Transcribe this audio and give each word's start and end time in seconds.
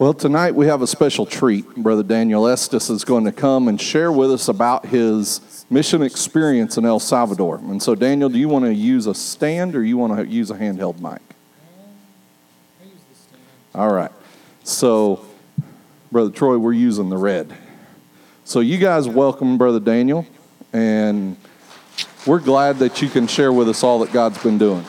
Well, 0.00 0.14
tonight 0.14 0.54
we 0.54 0.66
have 0.66 0.80
a 0.80 0.86
special 0.86 1.26
treat. 1.26 1.74
Brother 1.74 2.04
Daniel 2.04 2.46
Estes 2.46 2.88
is 2.88 3.02
going 3.04 3.24
to 3.24 3.32
come 3.32 3.66
and 3.66 3.80
share 3.80 4.12
with 4.12 4.30
us 4.30 4.46
about 4.46 4.86
his 4.86 5.66
mission 5.70 6.02
experience 6.02 6.78
in 6.78 6.84
El 6.84 7.00
Salvador. 7.00 7.56
And 7.56 7.82
so, 7.82 7.96
Daniel, 7.96 8.28
do 8.28 8.38
you 8.38 8.48
want 8.48 8.64
to 8.64 8.72
use 8.72 9.08
a 9.08 9.14
stand 9.14 9.74
or 9.74 9.82
you 9.82 9.96
want 9.96 10.16
to 10.16 10.24
use 10.24 10.52
a 10.52 10.54
handheld 10.54 11.00
mic? 11.00 11.20
I 12.80 12.84
use 12.84 12.92
the 13.10 13.14
stand. 13.16 13.42
All 13.74 13.92
right. 13.92 14.12
So, 14.62 15.26
Brother 16.12 16.30
Troy, 16.30 16.58
we're 16.58 16.74
using 16.74 17.08
the 17.08 17.18
red. 17.18 17.52
So, 18.44 18.60
you 18.60 18.78
guys 18.78 19.08
welcome 19.08 19.58
Brother 19.58 19.80
Daniel, 19.80 20.24
and 20.72 21.36
we're 22.24 22.38
glad 22.38 22.78
that 22.78 23.02
you 23.02 23.08
can 23.08 23.26
share 23.26 23.52
with 23.52 23.68
us 23.68 23.82
all 23.82 23.98
that 23.98 24.12
God's 24.12 24.40
been 24.40 24.58
doing. 24.58 24.84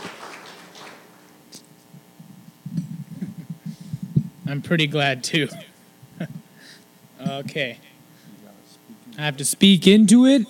I'm 4.50 4.64
pretty 4.64 4.88
glad 4.88 5.24
too. 5.24 5.48
okay. 7.22 7.78
I 9.16 9.22
have 9.22 9.38
to 9.38 9.46
speak 9.46 9.86
into 9.86 10.26
it? 10.26 10.42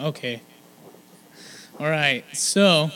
Okay. 0.00 0.40
All 1.78 1.90
right. 1.90 2.24
So, 2.32 2.90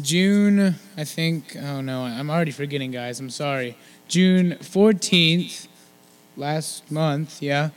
June, 0.00 0.76
I 0.96 1.02
think, 1.02 1.56
oh 1.60 1.80
no, 1.80 2.02
I'm 2.02 2.30
already 2.30 2.52
forgetting, 2.52 2.92
guys. 2.92 3.18
I'm 3.18 3.30
sorry. 3.30 3.76
June 4.06 4.52
14th, 4.60 5.66
last 6.36 6.88
month, 6.88 7.42
yeah. 7.42 7.70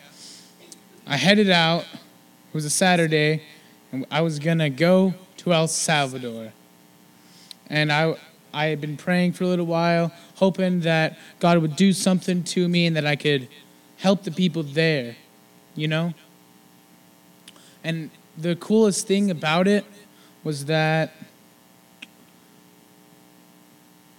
I 1.08 1.18
headed 1.18 1.50
out. 1.50 1.82
It 1.82 2.54
was 2.54 2.66
a 2.66 2.70
Saturday, 2.70 3.42
and 3.92 4.06
I 4.12 4.22
was 4.22 4.38
going 4.38 4.60
to 4.60 4.70
go 4.70 5.16
to 5.38 5.52
El 5.52 5.68
Salvador. 5.68 6.54
And 7.72 7.92
I, 7.92 8.18
I 8.56 8.68
had 8.68 8.80
been 8.80 8.96
praying 8.96 9.34
for 9.34 9.44
a 9.44 9.48
little 9.48 9.66
while, 9.66 10.14
hoping 10.36 10.80
that 10.82 11.18
God 11.40 11.58
would 11.58 11.76
do 11.76 11.92
something 11.92 12.42
to 12.46 12.70
me 12.70 12.86
and 12.86 12.96
that 12.96 13.06
I 13.06 13.18
could 13.18 13.50
help 13.98 14.24
the 14.24 14.32
people 14.32 14.64
there, 14.64 15.18
you 15.76 15.90
know? 15.90 16.14
And 17.84 18.12
the 18.38 18.56
coolest 18.56 19.08
thing 19.08 19.30
about 19.30 19.68
it 19.68 19.84
was 20.46 20.66
that 20.66 21.12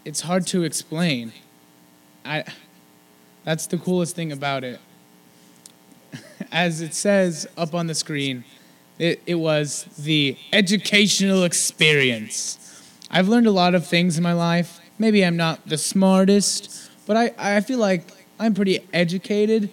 it's 0.04 0.20
hard 0.20 0.46
to 0.48 0.64
explain. 0.64 1.32
I 2.22 2.44
that's 3.42 3.66
the 3.66 3.78
coolest 3.78 4.14
thing 4.14 4.32
about 4.32 4.64
it. 4.64 4.80
As 6.52 6.82
it 6.82 6.92
says 6.92 7.46
up 7.56 7.74
on 7.74 7.86
the 7.86 7.94
screen, 7.94 8.44
it, 8.98 9.22
it 9.24 9.36
was 9.36 9.84
the 9.98 10.36
educational 10.52 11.44
experience. 11.44 12.65
I've 13.10 13.28
learned 13.28 13.46
a 13.46 13.52
lot 13.52 13.74
of 13.74 13.86
things 13.86 14.16
in 14.16 14.22
my 14.22 14.32
life. 14.32 14.80
Maybe 14.98 15.24
I'm 15.24 15.36
not 15.36 15.68
the 15.68 15.78
smartest, 15.78 16.90
but 17.06 17.16
I, 17.16 17.32
I 17.38 17.60
feel 17.60 17.78
like 17.78 18.10
I'm 18.38 18.54
pretty 18.54 18.80
educated. 18.92 19.70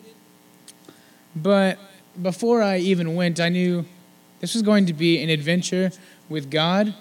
But 1.35 1.79
before 2.21 2.61
I 2.61 2.77
even 2.77 3.15
went, 3.15 3.39
I 3.39 3.49
knew 3.49 3.85
this 4.39 4.53
was 4.53 4.61
going 4.61 4.85
to 4.85 4.93
be 4.93 5.21
an 5.23 5.29
adventure 5.29 5.91
with 6.29 6.51
God 6.51 6.93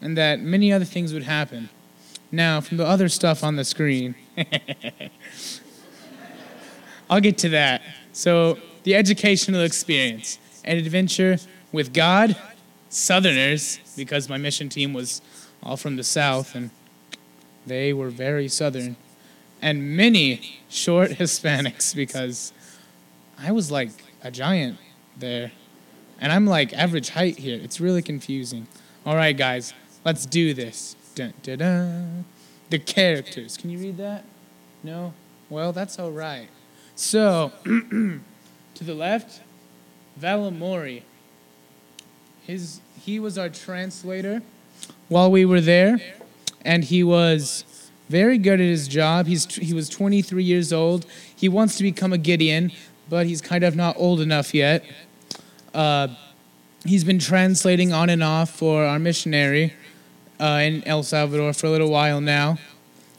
and 0.00 0.16
that 0.16 0.40
many 0.40 0.72
other 0.72 0.84
things 0.84 1.12
would 1.12 1.24
happen. 1.24 1.68
Now, 2.30 2.60
from 2.60 2.76
the 2.76 2.86
other 2.86 3.08
stuff 3.08 3.42
on 3.42 3.56
the 3.56 3.64
screen, 3.64 4.14
I'll 7.10 7.20
get 7.20 7.38
to 7.38 7.48
that. 7.50 7.82
So, 8.12 8.58
the 8.82 8.94
educational 8.94 9.62
experience, 9.62 10.38
an 10.64 10.76
adventure 10.76 11.38
with 11.72 11.92
God, 11.92 12.36
Southerners, 12.88 13.78
because 13.96 14.28
my 14.28 14.36
mission 14.38 14.68
team 14.68 14.92
was 14.92 15.22
all 15.66 15.76
from 15.76 15.96
the 15.96 16.04
South, 16.04 16.54
and 16.54 16.70
they 17.66 17.92
were 17.92 18.08
very 18.08 18.46
Southern, 18.46 18.94
and 19.60 19.96
many 19.96 20.60
short 20.68 21.10
Hispanics 21.22 21.94
because 21.94 22.52
I 23.36 23.50
was 23.50 23.70
like 23.70 23.90
a 24.22 24.30
giant 24.30 24.78
there, 25.18 25.50
and 26.20 26.30
I'm 26.32 26.46
like 26.46 26.72
average 26.72 27.10
height 27.10 27.38
here. 27.38 27.58
It's 27.60 27.80
really 27.80 28.02
confusing. 28.02 28.68
All 29.04 29.16
right, 29.16 29.36
guys, 29.36 29.74
let's 30.04 30.24
do 30.24 30.54
this. 30.54 30.94
Dun, 31.16 31.34
dun, 31.42 31.58
dun. 31.58 32.24
The 32.70 32.78
characters. 32.78 33.56
Can 33.56 33.70
you 33.70 33.78
read 33.78 33.96
that? 33.96 34.24
No? 34.84 35.14
Well, 35.50 35.72
that's 35.72 35.98
all 35.98 36.12
right. 36.12 36.48
So, 36.94 37.52
to 37.64 38.20
the 38.80 38.94
left, 38.94 39.40
Valamori. 40.20 41.02
His, 42.46 42.80
he 43.00 43.18
was 43.18 43.36
our 43.36 43.48
translator 43.48 44.42
while 45.08 45.30
we 45.30 45.44
were 45.44 45.60
there, 45.60 46.00
and 46.64 46.84
he 46.84 47.02
was 47.02 47.64
very 48.08 48.38
good 48.38 48.60
at 48.60 48.66
his 48.66 48.88
job. 48.88 49.26
He's, 49.26 49.52
he 49.54 49.72
was 49.72 49.88
23 49.88 50.42
years 50.42 50.72
old. 50.72 51.06
He 51.34 51.48
wants 51.48 51.76
to 51.76 51.82
become 51.82 52.12
a 52.12 52.18
Gideon, 52.18 52.72
but 53.08 53.26
he's 53.26 53.40
kind 53.40 53.64
of 53.64 53.76
not 53.76 53.96
old 53.98 54.20
enough 54.20 54.54
yet. 54.54 54.84
Uh, 55.74 56.08
he's 56.84 57.04
been 57.04 57.18
translating 57.18 57.92
on 57.92 58.10
and 58.10 58.22
off 58.22 58.50
for 58.50 58.84
our 58.84 58.98
missionary 58.98 59.72
uh, 60.40 60.60
in 60.62 60.84
El 60.84 61.02
Salvador 61.02 61.52
for 61.52 61.66
a 61.66 61.70
little 61.70 61.90
while 61.90 62.20
now. 62.20 62.58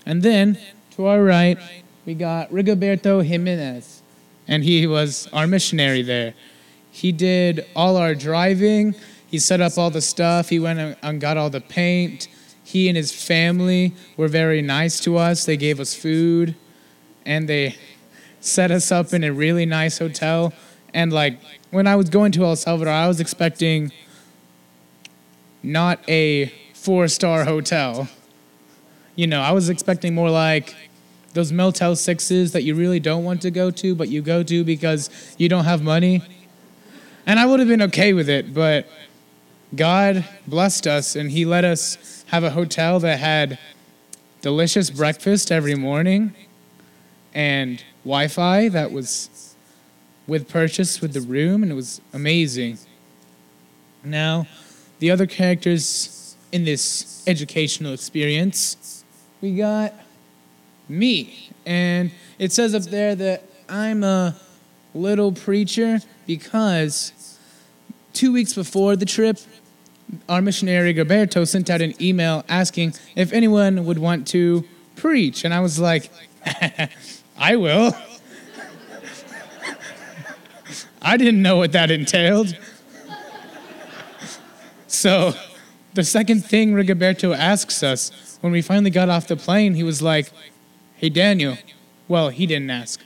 And 0.06 0.24
then 0.24 0.58
to 0.92 1.06
our 1.06 1.22
right, 1.22 1.58
we 2.06 2.14
got 2.14 2.50
Rigoberto 2.50 3.24
Jimenez, 3.24 4.02
and 4.48 4.64
he 4.64 4.88
was 4.88 5.28
our 5.34 5.48
missionary 5.48 6.02
there. 6.02 6.34
He 6.90 7.12
did 7.12 7.66
all 7.76 7.98
our 7.98 8.16
driving. 8.16 8.96
He 9.28 9.40
set 9.40 9.62
up 9.62 9.78
all 9.78 9.90
the 9.90 10.02
stuff. 10.02 10.50
He 10.50 10.60
went 10.60 10.98
and 11.02 11.22
got 11.22 11.38
all 11.38 11.50
the 11.50 11.62
paint. 11.62 12.28
He 12.64 12.88
and 12.88 12.98
his 12.98 13.12
family 13.12 13.94
were 14.16 14.28
very 14.28 14.62
nice 14.62 15.00
to 15.02 15.18
us. 15.18 15.46
They 15.46 15.58
gave 15.58 15.80
us 15.80 15.94
food, 15.94 16.56
and 17.26 17.48
they 17.48 17.76
set 18.40 18.72
us 18.72 18.92
up 18.92 19.14
in 19.14 19.24
a 19.24 19.32
really 19.32 19.66
nice 19.66 20.00
hotel. 20.00 20.54
And 20.94 21.12
like 21.12 21.40
when 21.72 21.88
I 21.88 21.96
was 21.96 22.10
going 22.10 22.32
to 22.34 22.44
El 22.46 22.56
Salvador, 22.56 22.94
I 22.94 23.08
was 23.08 23.20
expecting 23.20 23.92
not 25.62 26.00
a 26.10 26.52
four 26.74 27.08
star 27.08 27.44
hotel. 27.44 28.08
You 29.16 29.28
know, 29.28 29.42
I 29.42 29.52
was 29.52 29.70
expecting 29.70 30.14
more 30.14 30.30
like 30.30 30.76
those 31.34 31.52
Motel 31.52 31.96
Sixes 31.96 32.52
that 32.54 32.64
you 32.64 32.76
really 32.76 33.00
don't 33.00 33.24
want 33.24 33.42
to 33.42 33.52
go 33.52 33.70
to, 33.72 33.96
but 33.96 34.10
you 34.10 34.22
go 34.22 34.44
to 34.44 34.64
because 34.64 35.10
you 35.38 35.50
don't 35.50 35.66
have 35.66 35.84
money. 35.84 36.22
And 37.26 37.40
I 37.40 37.46
would 37.46 37.60
have 37.60 37.68
been 37.68 37.82
okay 37.84 38.14
with 38.14 38.30
it, 38.30 38.54
but 38.54 38.88
God 39.76 40.26
blessed 40.48 40.88
us 40.88 41.16
and 41.16 41.32
He 41.32 41.46
let 41.46 41.66
us 41.66 42.24
have 42.28 42.44
a 42.44 42.52
hotel 42.52 43.00
that 43.02 43.20
had 43.20 43.60
delicious 44.42 44.90
breakfast 44.90 45.52
every 45.52 45.76
morning 45.76 46.34
and 47.34 47.84
Wi 48.04 48.28
Fi 48.28 48.70
that 48.70 48.92
was 48.92 49.56
with 50.26 50.50
purchase 50.50 51.02
with 51.02 51.14
the 51.14 51.22
room, 51.22 51.64
and 51.64 51.72
it 51.72 51.76
was 51.76 52.02
amazing. 52.14 52.78
Now, 54.04 54.48
the 55.00 55.12
other 55.12 55.26
characters 55.26 56.36
in 56.52 56.66
this 56.66 57.24
educational 57.28 57.94
experience, 57.94 59.04
we 59.42 59.56
got 59.56 59.94
me. 60.90 61.52
And 61.66 62.12
it 62.40 62.52
says 62.52 62.74
up 62.74 62.84
there 62.84 63.16
that 63.16 63.44
I'm 63.70 64.04
a 64.04 64.36
little 64.94 65.32
preacher 65.32 66.00
because 66.26 67.38
two 68.14 68.34
weeks 68.34 68.54
before 68.54 68.96
the 68.96 69.06
trip, 69.06 69.38
our 70.30 70.42
missionary 70.42 70.94
Rigoberto 70.94 71.48
sent 71.48 71.70
out 71.70 71.82
an 71.82 71.94
email 72.02 72.44
asking 72.48 72.94
if 73.16 73.34
anyone 73.34 73.86
would 73.86 73.98
want 73.98 74.28
to 74.30 74.66
preach. 74.96 75.46
And 75.46 75.54
I 75.54 75.60
was 75.60 75.80
like, 75.80 76.12
I 77.38 77.56
will. 77.56 77.96
I 81.02 81.18
didn't 81.18 81.42
know 81.42 81.58
what 81.58 81.72
that 81.74 81.92
entailed. 81.92 82.58
So, 84.90 85.34
the 85.96 86.04
second 86.04 86.46
thing 86.46 86.72
Rigoberto 86.72 87.36
asks 87.36 87.84
us 87.84 88.38
when 88.40 88.54
we 88.54 88.62
finally 88.62 88.90
got 88.90 89.10
off 89.10 89.28
the 89.28 89.36
plane, 89.36 89.74
he 89.74 89.84
was 89.84 90.02
like, 90.02 90.32
Hey, 90.96 91.10
Daniel. 91.10 91.58
Well, 92.08 92.30
he 92.30 92.46
didn't 92.46 92.70
ask. 92.70 93.02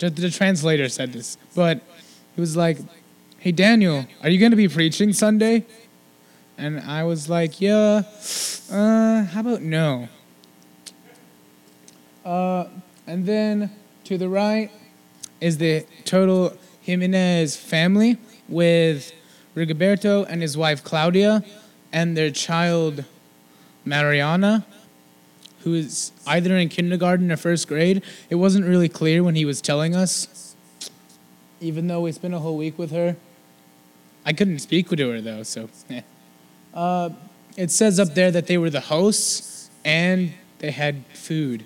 The, 0.00 0.10
the 0.10 0.28
translator 0.28 0.88
said 0.88 1.12
this. 1.12 1.38
But 1.54 1.80
he 2.34 2.40
was 2.40 2.56
like, 2.56 2.78
Hey, 3.38 3.52
Daniel, 3.52 4.06
are 4.22 4.28
you 4.28 4.38
going 4.38 4.50
to 4.50 4.56
be 4.56 4.68
preaching 4.68 5.12
Sunday? 5.12 5.64
And 6.56 6.80
I 6.80 7.04
was 7.04 7.28
like, 7.28 7.60
Yeah, 7.60 8.02
uh, 8.70 9.24
how 9.24 9.40
about 9.40 9.62
no? 9.62 10.08
Uh, 12.24 12.66
and 13.06 13.26
then 13.26 13.70
to 14.04 14.16
the 14.16 14.28
right 14.28 14.70
is 15.40 15.58
the 15.58 15.84
total 16.04 16.56
Jimenez 16.80 17.56
family 17.56 18.18
with 18.48 19.12
Rigoberto 19.54 20.24
and 20.28 20.40
his 20.40 20.56
wife 20.56 20.82
Claudia 20.82 21.44
and 21.92 22.16
their 22.16 22.30
child 22.30 23.04
Mariana, 23.84 24.64
who 25.60 25.74
is 25.74 26.12
either 26.26 26.56
in 26.56 26.68
kindergarten 26.68 27.30
or 27.30 27.36
first 27.36 27.68
grade. 27.68 28.02
It 28.30 28.36
wasn't 28.36 28.66
really 28.66 28.88
clear 28.88 29.22
when 29.22 29.34
he 29.34 29.44
was 29.44 29.60
telling 29.60 29.94
us, 29.94 30.56
even 31.60 31.86
though 31.88 32.00
we 32.00 32.12
spent 32.12 32.34
a 32.34 32.38
whole 32.38 32.56
week 32.56 32.78
with 32.78 32.90
her. 32.90 33.16
I 34.24 34.32
couldn't 34.32 34.60
speak 34.60 34.88
to 34.88 35.10
her 35.10 35.20
though, 35.20 35.42
so. 35.42 35.68
uh, 36.74 37.10
it 37.56 37.70
says 37.70 37.98
up 37.98 38.14
there 38.14 38.30
that 38.30 38.46
they 38.46 38.58
were 38.58 38.70
the 38.70 38.80
hosts 38.80 39.70
and 39.84 40.32
they 40.58 40.70
had 40.70 41.04
food. 41.14 41.64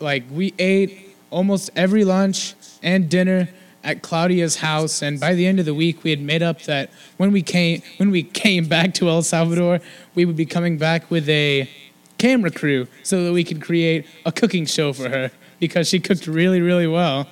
like 0.00 0.24
we 0.30 0.52
ate 0.58 1.16
almost 1.30 1.70
every 1.74 2.04
lunch 2.04 2.54
and 2.82 3.08
dinner 3.08 3.48
at 3.82 4.00
Claudia's 4.00 4.56
house, 4.56 5.02
and 5.02 5.20
by 5.20 5.34
the 5.34 5.46
end 5.46 5.60
of 5.60 5.66
the 5.66 5.74
week, 5.74 6.02
we 6.02 6.10
had 6.10 6.20
made 6.20 6.42
up 6.42 6.62
that 6.62 6.90
when 7.18 7.32
we 7.32 7.42
came 7.42 7.82
when 7.98 8.10
we 8.10 8.22
came 8.22 8.66
back 8.66 8.94
to 8.94 9.08
El 9.08 9.22
Salvador, 9.22 9.80
we 10.14 10.24
would 10.24 10.36
be 10.36 10.46
coming 10.46 10.78
back 10.78 11.10
with 11.10 11.28
a 11.28 11.68
camera 12.16 12.50
crew 12.50 12.86
so 13.02 13.24
that 13.24 13.32
we 13.32 13.44
could 13.44 13.60
create 13.60 14.06
a 14.24 14.32
cooking 14.32 14.64
show 14.64 14.92
for 14.92 15.10
her 15.10 15.30
because 15.60 15.88
she 15.88 16.00
cooked 16.00 16.26
really 16.26 16.60
really 16.60 16.86
well. 16.86 17.28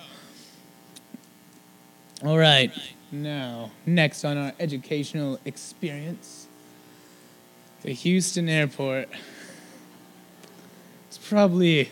All 2.23 2.39
right, 2.39 2.71
now 3.11 3.71
next 3.87 4.25
on 4.25 4.37
our 4.37 4.53
educational 4.61 5.41
experience, 5.45 6.42
the 7.83 7.93
Houston 7.93 8.49
Airport. 8.49 9.09
It's 11.09 11.19
probably 11.19 11.91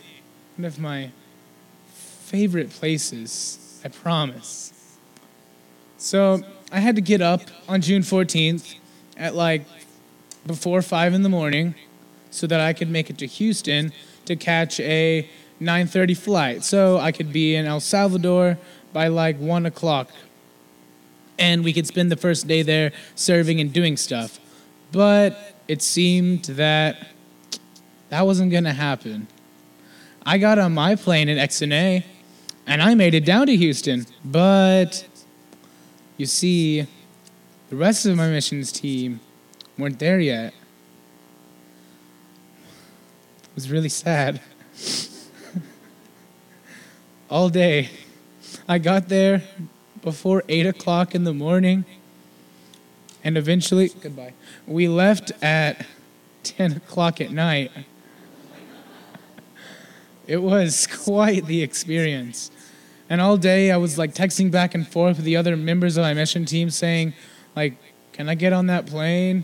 one 0.55 0.65
of 0.65 0.79
my 0.79 1.11
favorite 1.93 2.69
places. 2.69 3.81
I 3.83 3.89
promise. 3.89 4.97
So 5.97 6.43
I 6.71 6.79
had 6.79 6.95
to 6.95 7.01
get 7.01 7.21
up 7.21 7.41
on 7.67 7.81
June 7.81 8.03
14th 8.03 8.75
at 9.17 9.35
like 9.35 9.65
before 10.47 10.81
five 10.81 11.13
in 11.13 11.23
the 11.23 11.29
morning, 11.29 11.75
so 12.31 12.47
that 12.47 12.59
I 12.59 12.73
could 12.73 12.89
make 12.89 13.09
it 13.09 13.17
to 13.19 13.27
Houston 13.27 13.91
to 14.25 14.35
catch 14.35 14.79
a 14.79 15.29
9:30 15.59 16.17
flight, 16.17 16.63
so 16.63 16.97
I 16.97 17.11
could 17.11 17.31
be 17.31 17.55
in 17.55 17.65
El 17.65 17.79
Salvador 17.79 18.57
by 18.93 19.07
like 19.07 19.37
one 19.37 19.65
o'clock, 19.65 20.09
and 21.37 21.63
we 21.63 21.73
could 21.73 21.85
spend 21.85 22.11
the 22.11 22.15
first 22.15 22.47
day 22.47 22.61
there 22.61 22.91
serving 23.13 23.59
and 23.59 23.71
doing 23.71 23.97
stuff. 23.97 24.39
But 24.91 25.60
it 25.71 25.81
seemed 25.81 26.43
that 26.59 27.07
that 28.09 28.25
wasn't 28.25 28.51
gonna 28.51 28.73
happen. 28.73 29.25
I 30.25 30.37
got 30.37 30.59
on 30.59 30.73
my 30.73 30.95
plane 30.95 31.29
in 31.29 31.37
XNA 31.37 32.03
and 32.67 32.81
I 32.81 32.93
made 32.93 33.13
it 33.13 33.23
down 33.23 33.47
to 33.47 33.55
Houston. 33.55 34.05
But 34.25 35.07
you 36.17 36.25
see, 36.25 36.81
the 37.69 37.77
rest 37.77 38.05
of 38.05 38.17
my 38.17 38.27
missions 38.27 38.73
team 38.73 39.21
weren't 39.77 39.97
there 39.97 40.19
yet. 40.19 40.53
It 43.43 43.55
was 43.55 43.71
really 43.71 43.87
sad. 43.87 44.41
All 47.29 47.47
day. 47.47 47.91
I 48.67 48.77
got 48.77 49.07
there 49.07 49.41
before 50.01 50.43
8 50.49 50.65
o'clock 50.65 51.15
in 51.15 51.23
the 51.23 51.33
morning. 51.33 51.85
And 53.23 53.37
eventually, 53.37 53.89
goodbye. 54.01 54.33
We 54.65 54.87
left 54.87 55.31
at 55.41 55.85
10 56.43 56.77
o'clock 56.77 57.21
at 57.21 57.31
night. 57.31 57.71
It 60.27 60.37
was 60.37 60.87
quite 60.87 61.45
the 61.45 61.61
experience. 61.61 62.51
And 63.09 63.19
all 63.19 63.37
day 63.37 63.71
I 63.71 63.77
was 63.77 63.97
like 63.97 64.13
texting 64.13 64.49
back 64.49 64.73
and 64.73 64.87
forth 64.87 65.17
with 65.17 65.25
the 65.25 65.35
other 65.35 65.57
members 65.57 65.97
of 65.97 66.03
my 66.03 66.13
mission 66.13 66.45
team 66.45 66.69
saying, 66.69 67.13
like, 67.55 67.73
can 68.13 68.29
I 68.29 68.35
get 68.35 68.53
on 68.53 68.67
that 68.67 68.85
plane? 68.85 69.43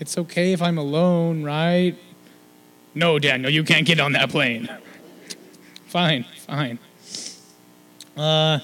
It's 0.00 0.16
okay 0.16 0.52
if 0.52 0.62
I'm 0.62 0.78
alone, 0.78 1.42
right? 1.42 1.94
No, 2.94 3.18
Daniel, 3.18 3.50
you 3.50 3.62
can't 3.62 3.86
get 3.86 4.00
on 4.00 4.12
that 4.12 4.30
plane. 4.30 4.68
fine, 5.86 6.24
fine. 6.46 6.78
Uh, 8.16 8.60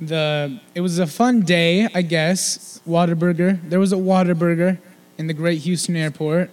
the 0.00 0.60
it 0.74 0.80
was 0.80 1.00
a 1.00 1.06
fun 1.06 1.40
day, 1.40 1.88
I 1.94 2.02
guess. 2.02 2.71
Whataburger. 2.86 3.60
There 3.68 3.80
was 3.80 3.92
a 3.92 3.96
Whataburger 3.96 4.78
in 5.18 5.26
the 5.26 5.34
Great 5.34 5.62
Houston 5.62 5.96
Airport, 5.96 6.50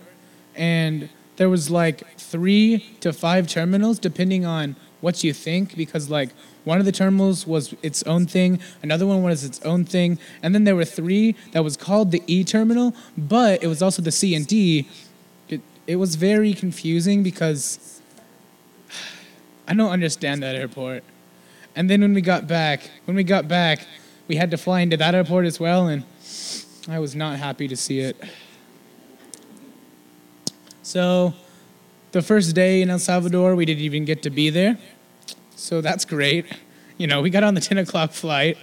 and 0.56 1.10
there 1.38 1.50
was 1.50 1.70
like 1.72 2.18
three 2.18 2.86
to 3.00 3.14
five 3.14 3.48
terminals 3.48 3.98
depending 3.98 4.46
on 4.46 4.76
what 5.02 5.24
you 5.24 5.34
think 5.34 5.76
because 5.78 6.10
like 6.10 6.30
one 6.66 6.80
of 6.80 6.86
the 6.86 6.92
terminals 6.92 7.48
was 7.48 7.74
its 7.82 8.04
own 8.04 8.26
thing 8.26 8.60
another 8.84 9.08
one 9.08 9.24
was 9.24 9.46
its 9.46 9.62
own 9.62 9.86
thing 9.86 10.20
and 10.44 10.54
then 10.54 10.66
there 10.66 10.76
were 10.76 10.84
three 10.84 11.36
that 11.54 11.64
was 11.64 11.78
called 11.78 12.12
the 12.12 12.22
e 12.28 12.44
terminal 12.44 12.94
but 13.18 13.64
it 13.64 13.68
was 13.68 13.82
also 13.82 14.02
the 14.02 14.12
c 14.12 14.36
and 14.36 14.48
d 14.48 14.88
it, 15.48 15.62
it 15.88 15.96
was 15.96 16.16
very 16.16 16.54
confusing 16.54 17.24
because 17.24 18.02
i 19.68 19.74
don't 19.74 19.92
understand 19.92 20.44
that 20.44 20.56
airport 20.56 21.04
and 21.76 21.90
then 21.90 22.02
when 22.02 22.14
we 22.14 22.22
got 22.22 22.48
back 22.48 22.92
when 23.06 23.16
we 23.16 23.24
got 23.24 23.48
back 23.48 23.88
we 24.28 24.36
had 24.36 24.52
to 24.52 24.58
fly 24.58 24.82
into 24.82 24.98
that 24.98 25.16
airport 25.16 25.46
as 25.46 25.60
well 25.60 25.88
and 25.88 26.04
i 26.88 27.00
was 27.00 27.16
not 27.16 27.38
happy 27.38 27.68
to 27.68 27.76
see 27.76 28.00
it 28.00 28.16
so, 30.90 31.36
the 32.14 32.24
first 32.24 32.56
day 32.56 32.82
in 32.82 32.90
El 32.90 32.98
Salvador, 32.98 33.54
we 33.54 33.64
didn't 33.64 33.84
even 33.84 34.06
get 34.06 34.24
to 34.24 34.32
be 34.32 34.50
there. 34.50 34.80
So, 35.56 35.82
that's 35.82 36.04
great. 36.04 36.48
You 36.98 37.06
know, 37.06 37.22
we 37.22 37.30
got 37.30 37.44
on 37.44 37.54
the 37.54 37.62
10 37.62 37.78
o'clock 37.78 38.12
flight. 38.12 38.58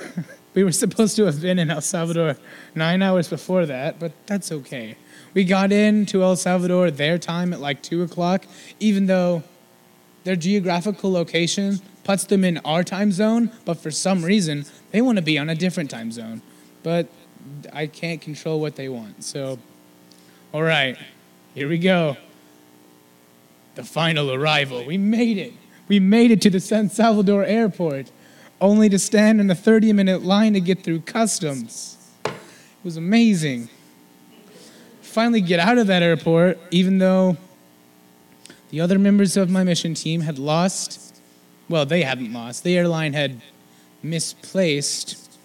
we 0.54 0.62
were 0.62 0.70
supposed 0.70 1.16
to 1.16 1.24
have 1.24 1.42
been 1.42 1.58
in 1.58 1.72
El 1.72 1.80
Salvador 1.80 2.36
nine 2.76 3.02
hours 3.02 3.26
before 3.26 3.66
that, 3.66 3.98
but 3.98 4.12
that's 4.26 4.52
okay. 4.52 4.96
We 5.34 5.42
got 5.42 5.72
into 5.72 6.22
El 6.22 6.36
Salvador 6.36 6.92
their 6.92 7.18
time 7.18 7.52
at 7.52 7.58
like 7.58 7.82
2 7.82 8.04
o'clock, 8.04 8.44
even 8.78 9.06
though 9.06 9.42
their 10.22 10.36
geographical 10.36 11.10
location 11.10 11.80
puts 12.04 12.22
them 12.22 12.44
in 12.44 12.58
our 12.58 12.84
time 12.84 13.10
zone, 13.10 13.50
but 13.64 13.78
for 13.78 13.90
some 13.90 14.24
reason, 14.24 14.66
they 14.90 15.00
want 15.00 15.16
to 15.16 15.22
be 15.22 15.38
on 15.38 15.48
a 15.48 15.54
different 15.54 15.90
time 15.90 16.12
zone. 16.12 16.42
But 16.82 17.08
I 17.72 17.86
can't 17.86 18.20
control 18.20 18.60
what 18.60 18.76
they 18.76 18.88
want. 18.88 19.24
So, 19.24 19.58
all 20.52 20.62
right, 20.62 20.96
here 21.54 21.68
we 21.68 21.78
go. 21.78 22.16
The 23.74 23.84
final 23.84 24.32
arrival. 24.32 24.84
We 24.84 24.98
made 24.98 25.38
it. 25.38 25.52
We 25.88 26.00
made 26.00 26.30
it 26.30 26.42
to 26.42 26.50
the 26.50 26.60
San 26.60 26.90
Salvador 26.90 27.44
airport, 27.44 28.10
only 28.60 28.88
to 28.88 28.98
stand 28.98 29.40
in 29.40 29.50
a 29.50 29.54
30 29.54 29.92
minute 29.92 30.22
line 30.22 30.52
to 30.54 30.60
get 30.60 30.82
through 30.82 31.00
customs. 31.00 31.96
It 32.24 32.34
was 32.84 32.96
amazing. 32.96 33.68
Finally, 35.00 35.40
get 35.40 35.58
out 35.58 35.78
of 35.78 35.86
that 35.86 36.02
airport, 36.02 36.58
even 36.70 36.98
though 36.98 37.36
the 38.70 38.80
other 38.80 38.98
members 38.98 39.36
of 39.36 39.48
my 39.48 39.64
mission 39.64 39.94
team 39.94 40.20
had 40.20 40.38
lost. 40.38 41.16
Well, 41.68 41.86
they 41.86 42.02
hadn't 42.02 42.32
lost. 42.32 42.64
The 42.64 42.76
airline 42.76 43.14
had 43.14 43.40
misplaced 44.02 45.38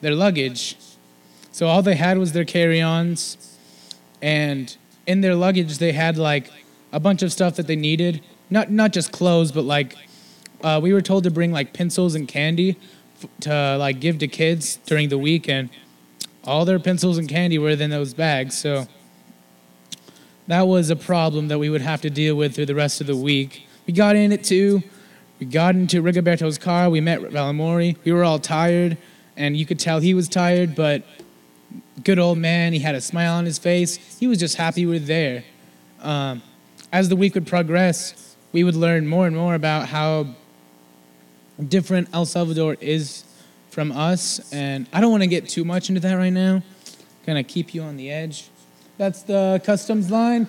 their 0.00 0.14
luggage. 0.14 0.76
So 1.52 1.66
all 1.66 1.82
they 1.82 1.96
had 1.96 2.18
was 2.18 2.32
their 2.32 2.44
carry 2.44 2.80
ons 2.80 3.36
and 4.22 4.76
in 5.06 5.20
their 5.20 5.34
luggage 5.34 5.78
they 5.78 5.92
had 5.92 6.16
like 6.16 6.50
a 6.92 7.00
bunch 7.00 7.22
of 7.22 7.32
stuff 7.32 7.56
that 7.56 7.66
they 7.66 7.76
needed. 7.76 8.22
Not 8.50 8.70
not 8.70 8.92
just 8.92 9.12
clothes 9.12 9.52
but 9.52 9.64
like 9.64 9.96
uh, 10.62 10.80
we 10.82 10.92
were 10.92 11.02
told 11.02 11.24
to 11.24 11.30
bring 11.30 11.52
like 11.52 11.72
pencils 11.72 12.14
and 12.14 12.26
candy 12.26 12.76
f- 13.22 13.28
to 13.40 13.76
like 13.78 14.00
give 14.00 14.18
to 14.18 14.28
kids 14.28 14.76
during 14.86 15.08
the 15.08 15.18
week 15.18 15.48
and 15.48 15.70
all 16.44 16.64
their 16.64 16.78
pencils 16.78 17.18
and 17.18 17.28
candy 17.28 17.58
were 17.58 17.70
in 17.70 17.90
those 17.90 18.14
bags. 18.14 18.56
So 18.56 18.86
that 20.46 20.62
was 20.62 20.90
a 20.90 20.96
problem 20.96 21.48
that 21.48 21.58
we 21.58 21.68
would 21.68 21.82
have 21.82 22.00
to 22.02 22.10
deal 22.10 22.34
with 22.34 22.54
through 22.54 22.66
the 22.66 22.74
rest 22.74 23.00
of 23.00 23.06
the 23.06 23.16
week. 23.16 23.66
We 23.86 23.92
got 23.92 24.16
in 24.16 24.32
it 24.32 24.44
too 24.44 24.82
we 25.38 25.46
got 25.46 25.74
into 25.74 26.02
rigoberto's 26.02 26.58
car 26.58 26.90
we 26.90 27.00
met 27.00 27.20
valamori 27.20 27.96
we 28.04 28.12
were 28.12 28.24
all 28.24 28.38
tired 28.38 28.96
and 29.36 29.56
you 29.56 29.64
could 29.64 29.78
tell 29.78 30.00
he 30.00 30.14
was 30.14 30.28
tired 30.28 30.74
but 30.74 31.02
good 32.02 32.18
old 32.18 32.38
man. 32.38 32.72
He 32.72 32.78
had 32.78 32.94
a 32.94 33.00
smile 33.00 33.34
on 33.34 33.44
his 33.44 33.58
face. 33.58 34.18
He 34.18 34.26
was 34.26 34.38
just 34.38 34.56
happy 34.56 34.86
we 34.86 34.92
were 34.92 34.98
there. 34.98 35.44
Um, 36.00 36.42
as 36.92 37.08
the 37.08 37.16
week 37.16 37.34
would 37.34 37.46
progress, 37.46 38.36
we 38.52 38.64
would 38.64 38.74
learn 38.74 39.06
more 39.06 39.26
and 39.26 39.36
more 39.36 39.54
about 39.54 39.88
how 39.88 40.28
different 41.66 42.08
El 42.12 42.24
Salvador 42.24 42.76
is 42.80 43.24
from 43.70 43.92
us. 43.92 44.52
And 44.52 44.86
I 44.92 45.00
don't 45.00 45.10
want 45.10 45.22
to 45.22 45.28
get 45.28 45.48
too 45.48 45.64
much 45.64 45.88
into 45.88 46.00
that 46.00 46.14
right 46.14 46.32
now. 46.32 46.62
Gonna 47.26 47.44
keep 47.44 47.74
you 47.74 47.82
on 47.82 47.96
the 47.96 48.10
edge. 48.10 48.48
That's 48.96 49.22
the 49.22 49.60
customs 49.64 50.10
line, 50.10 50.48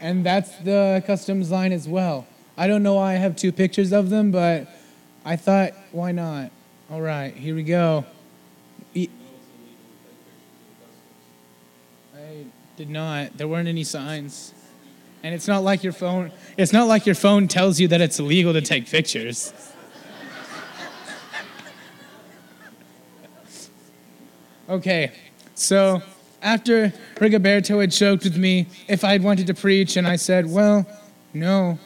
and 0.00 0.24
that's 0.24 0.56
the 0.58 1.02
customs 1.06 1.50
line 1.50 1.72
as 1.72 1.88
well. 1.88 2.26
I 2.56 2.66
don't 2.66 2.82
know 2.82 2.94
why 2.94 3.12
I 3.12 3.16
have 3.16 3.36
two 3.36 3.52
pictures 3.52 3.92
of 3.92 4.10
them, 4.10 4.30
but 4.30 4.68
I 5.24 5.36
thought, 5.36 5.72
why 5.92 6.12
not? 6.12 6.50
All 6.90 7.00
right, 7.00 7.34
here 7.34 7.54
we 7.54 7.62
go. 7.62 8.04
I 8.96 9.08
did 12.76 12.90
not. 12.90 13.36
There 13.36 13.46
weren't 13.48 13.68
any 13.68 13.84
signs. 13.84 14.52
And 15.22 15.34
it's 15.34 15.46
not 15.46 15.62
like 15.62 15.84
your 15.84 15.92
phone 15.92 16.32
it's 16.56 16.72
not 16.72 16.88
like 16.88 17.06
your 17.06 17.14
phone 17.14 17.46
tells 17.46 17.78
you 17.78 17.88
that 17.88 18.00
it's 18.00 18.18
illegal 18.18 18.52
to 18.54 18.60
take 18.60 18.88
pictures. 18.88 19.52
okay. 24.68 25.12
So, 25.54 26.02
after 26.42 26.92
Rigoberto 27.16 27.80
had 27.80 27.90
joked 27.90 28.24
with 28.24 28.36
me 28.36 28.66
if 28.88 29.04
I'd 29.04 29.22
wanted 29.22 29.46
to 29.48 29.54
preach 29.54 29.96
and 29.96 30.06
I 30.06 30.16
said, 30.16 30.50
"Well, 30.50 30.86
no." 31.34 31.78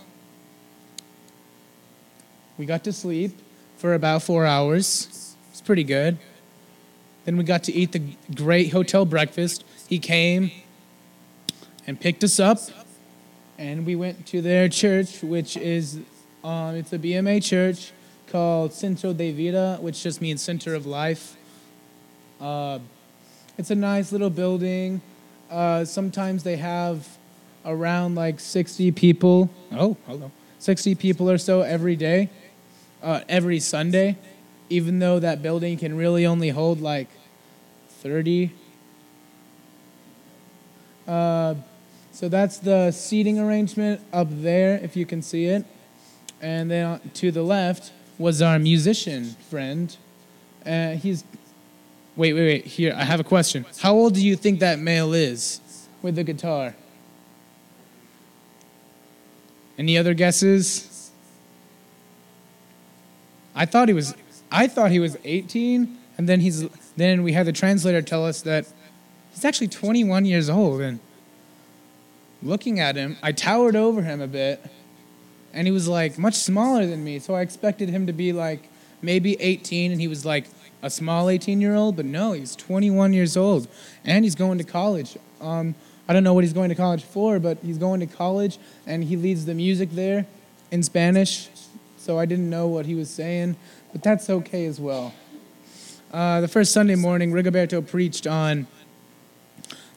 We 2.56 2.66
got 2.66 2.84
to 2.84 2.92
sleep 2.92 3.32
for 3.76 3.94
about 3.94 4.23
4 4.23 4.46
hours. 4.46 5.37
It's 5.50 5.61
pretty 5.61 5.84
good. 5.84 6.18
Then 7.25 7.37
we 7.37 7.44
got 7.44 7.64
to 7.64 7.73
eat 7.73 7.92
the 7.92 8.02
great 8.34 8.73
hotel 8.73 9.04
breakfast. 9.04 9.64
He 9.88 9.99
came, 9.99 10.50
and 11.87 12.00
picked 12.00 12.25
us 12.25 12.40
up 12.40 12.58
and 13.58 13.87
we 13.87 13.94
went 13.94 14.26
to 14.26 14.42
their 14.42 14.68
church, 14.68 15.23
which 15.23 15.56
is 15.56 16.00
um, 16.42 16.75
it's 16.75 16.92
a 16.92 16.99
BMA 16.99 17.42
church 17.42 17.92
called 18.28 18.73
Centro 18.73 19.12
de 19.12 19.32
Vida, 19.32 19.78
which 19.80 20.02
just 20.02 20.20
means 20.20 20.42
Center 20.42 20.75
of 20.75 20.87
Life. 20.87 21.37
Uh, 22.40 22.80
it's 23.56 23.70
a 23.70 23.75
nice 23.75 24.11
little 24.11 24.30
building. 24.30 25.00
Uh, 25.50 25.84
sometimes 25.84 26.42
they 26.42 26.56
have 26.56 27.06
around 27.64 28.16
like 28.16 28.40
60 28.40 28.90
people. 28.92 29.50
Oh, 29.73 29.96
hello. 30.06 30.30
60 30.58 30.94
people 30.96 31.30
or 31.30 31.38
so 31.38 31.61
every 31.61 31.94
day, 31.94 32.30
uh, 33.04 33.20
every 33.28 33.61
Sunday, 33.61 34.16
even 34.70 34.99
though 34.99 35.20
that 35.20 35.42
building 35.42 35.78
can 35.78 35.96
really 35.96 36.26
only 36.26 36.49
hold 36.49 36.80
like 36.80 37.08
30. 37.88 38.50
Uh, 41.06 41.54
so 42.11 42.28
that's 42.28 42.58
the 42.58 42.90
seating 42.90 43.38
arrangement 43.38 44.00
up 44.12 44.28
there, 44.30 44.78
if 44.82 44.96
you 44.96 45.04
can 45.04 45.20
see 45.20 45.46
it. 45.46 45.64
And 46.40 46.70
then 46.70 47.00
to 47.14 47.30
the 47.30 47.42
left 47.42 47.92
was 48.18 48.40
our 48.40 48.58
musician 48.58 49.37
friend. 49.50 49.94
Uh, 50.64 50.92
he's. 50.92 51.25
Wait, 52.16 52.32
wait, 52.32 52.46
wait. 52.46 52.64
Here, 52.64 52.94
I 52.96 53.04
have 53.04 53.20
a 53.20 53.25
question. 53.25 53.66
How 53.80 53.92
old 53.94 54.14
do 54.14 54.25
you 54.25 54.37
think 54.37 54.61
that 54.61 54.78
male 54.78 55.12
is 55.12 55.61
with 56.00 56.14
the 56.14 56.23
guitar? 56.23 56.75
Any 59.76 59.99
other 59.99 60.14
guesses? 60.14 60.93
I 63.54 63.66
thought 63.66 63.88
he 63.88 63.94
was. 63.94 64.14
I 64.50 64.66
thought 64.66 64.90
he 64.90 65.00
was 65.00 65.16
18, 65.25 65.99
and 66.18 66.28
then 66.28 66.40
he's. 66.40 66.66
Then 66.96 67.23
we 67.23 67.32
had 67.32 67.46
the 67.46 67.52
translator 67.52 68.02
tell 68.02 68.25
us 68.25 68.42
that 68.42 68.66
he's 69.32 69.44
actually 69.44 69.68
21 69.68 70.25
years 70.25 70.49
old, 70.49 70.80
and 70.80 71.00
looking 72.42 72.78
at 72.78 72.96
him, 72.96 73.16
I 73.23 73.32
towered 73.32 73.76
over 73.76 74.02
him 74.02 74.20
a 74.20 74.26
bit, 74.26 74.64
and 75.52 75.66
he 75.66 75.73
was 75.73 75.88
like 75.88 76.18
much 76.18 76.34
smaller 76.34 76.87
than 76.87 77.02
me. 77.04 77.18
So 77.18 77.34
I 77.34 77.40
expected 77.40 77.88
him 77.88 78.06
to 78.06 78.12
be 78.12 78.32
like 78.32 78.68
maybe 79.02 79.40
18, 79.40 79.92
and 79.92 80.00
he 80.00 80.08
was 80.08 80.25
like 80.25 80.46
a 80.82 80.90
small 80.90 81.30
18 81.30 81.61
year 81.61 81.75
old, 81.75 81.96
but 81.96 82.04
no, 82.04 82.32
he's 82.32 82.54
21 82.54 83.12
years 83.12 83.37
old, 83.37 83.68
and 84.04 84.25
he's 84.25 84.34
going 84.34 84.58
to 84.58 84.64
college. 84.64 85.16
Um, 85.40 85.75
I 86.06 86.12
don't 86.12 86.23
know 86.23 86.34
what 86.34 86.44
he's 86.44 86.52
going 86.52 86.68
to 86.68 86.75
college 86.75 87.02
for, 87.02 87.38
but 87.38 87.58
he's 87.62 87.78
going 87.78 88.00
to 88.00 88.06
college, 88.06 88.58
and 88.87 89.04
he 89.04 89.16
leads 89.16 89.46
the 89.46 89.54
music 89.54 89.90
there 89.90 90.26
in 90.70 90.82
Spanish. 90.82 91.49
So 92.04 92.18
I 92.18 92.26
didn't 92.26 92.50
know 92.50 92.66
what 92.66 92.84
he 92.84 92.94
was 92.94 93.08
saying, 93.08 93.56
but 93.90 94.02
that's 94.02 94.28
okay 94.28 94.66
as 94.66 94.78
well. 94.78 95.14
Uh, 96.12 96.42
the 96.42 96.49
first 96.49 96.73
Sunday 96.73 96.96
morning, 96.96 97.32
Rigoberto 97.32 97.80
preached 97.80 98.26
on 98.26 98.66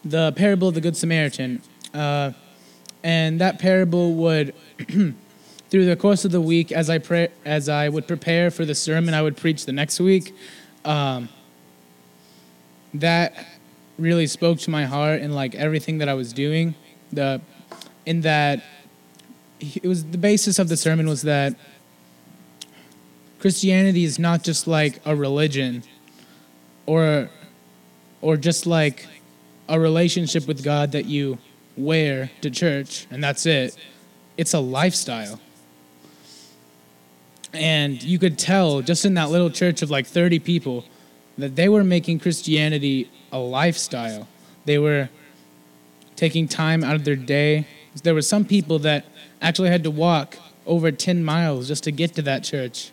the 0.05 0.31
parable 0.31 0.69
of 0.69 0.73
the 0.73 0.79
Good 0.79 0.95
Samaritan. 0.95 1.61
Uh, 1.93 2.31
and 3.03 3.41
that 3.41 3.59
parable 3.59 4.13
would, 4.13 4.55
through 5.69 5.85
the 5.85 5.97
course 5.97 6.23
of 6.23 6.31
the 6.31 6.39
week, 6.39 6.71
as 6.71 6.89
I 6.89 7.01
as 7.43 7.67
I 7.67 7.89
would 7.89 8.07
prepare 8.07 8.51
for 8.51 8.63
the 8.63 8.73
sermon 8.73 9.13
I 9.13 9.21
would 9.21 9.35
preach 9.35 9.65
the 9.65 9.73
next 9.73 9.99
week, 9.99 10.33
um, 10.85 11.27
that 12.93 13.33
really 13.99 14.27
spoke 14.27 14.59
to 14.59 14.69
my 14.69 14.85
heart 14.85 15.19
and 15.19 15.35
like 15.35 15.55
everything 15.55 15.97
that 15.97 16.07
I 16.07 16.13
was 16.13 16.31
doing. 16.31 16.75
The, 17.11 17.41
in 18.05 18.21
that, 18.21 18.63
it 19.59 19.83
was 19.83 20.05
the 20.05 20.17
basis 20.17 20.57
of 20.57 20.69
the 20.69 20.77
sermon 20.77 21.05
was 21.05 21.23
that 21.23 21.53
Christianity 23.47 24.03
is 24.03 24.19
not 24.19 24.43
just 24.43 24.67
like 24.67 24.99
a 25.05 25.15
religion, 25.15 25.81
or, 26.85 27.29
or 28.19 28.35
just 28.35 28.67
like 28.67 29.07
a 29.69 29.79
relationship 29.79 30.45
with 30.49 30.65
God 30.65 30.91
that 30.91 31.05
you 31.05 31.37
wear 31.77 32.29
to 32.41 32.49
church, 32.51 33.07
and 33.09 33.23
that's 33.23 33.45
it. 33.45 33.73
It's 34.35 34.53
a 34.53 34.59
lifestyle. 34.59 35.39
And 37.53 38.03
you 38.03 38.19
could 38.19 38.37
tell 38.37 38.81
just 38.81 39.05
in 39.05 39.13
that 39.13 39.29
little 39.29 39.49
church 39.49 39.81
of 39.81 39.89
like 39.89 40.07
30 40.07 40.39
people 40.39 40.83
that 41.37 41.55
they 41.55 41.69
were 41.69 41.85
making 41.85 42.19
Christianity 42.19 43.09
a 43.31 43.39
lifestyle. 43.39 44.27
They 44.65 44.77
were 44.77 45.07
taking 46.17 46.49
time 46.49 46.83
out 46.83 46.97
of 46.97 47.05
their 47.05 47.15
day. 47.15 47.65
There 48.03 48.13
were 48.13 48.21
some 48.21 48.43
people 48.43 48.79
that 48.79 49.05
actually 49.41 49.69
had 49.69 49.85
to 49.85 49.91
walk 49.91 50.37
over 50.65 50.91
10 50.91 51.23
miles 51.23 51.69
just 51.69 51.85
to 51.85 51.93
get 51.93 52.13
to 52.15 52.21
that 52.23 52.43
church. 52.43 52.91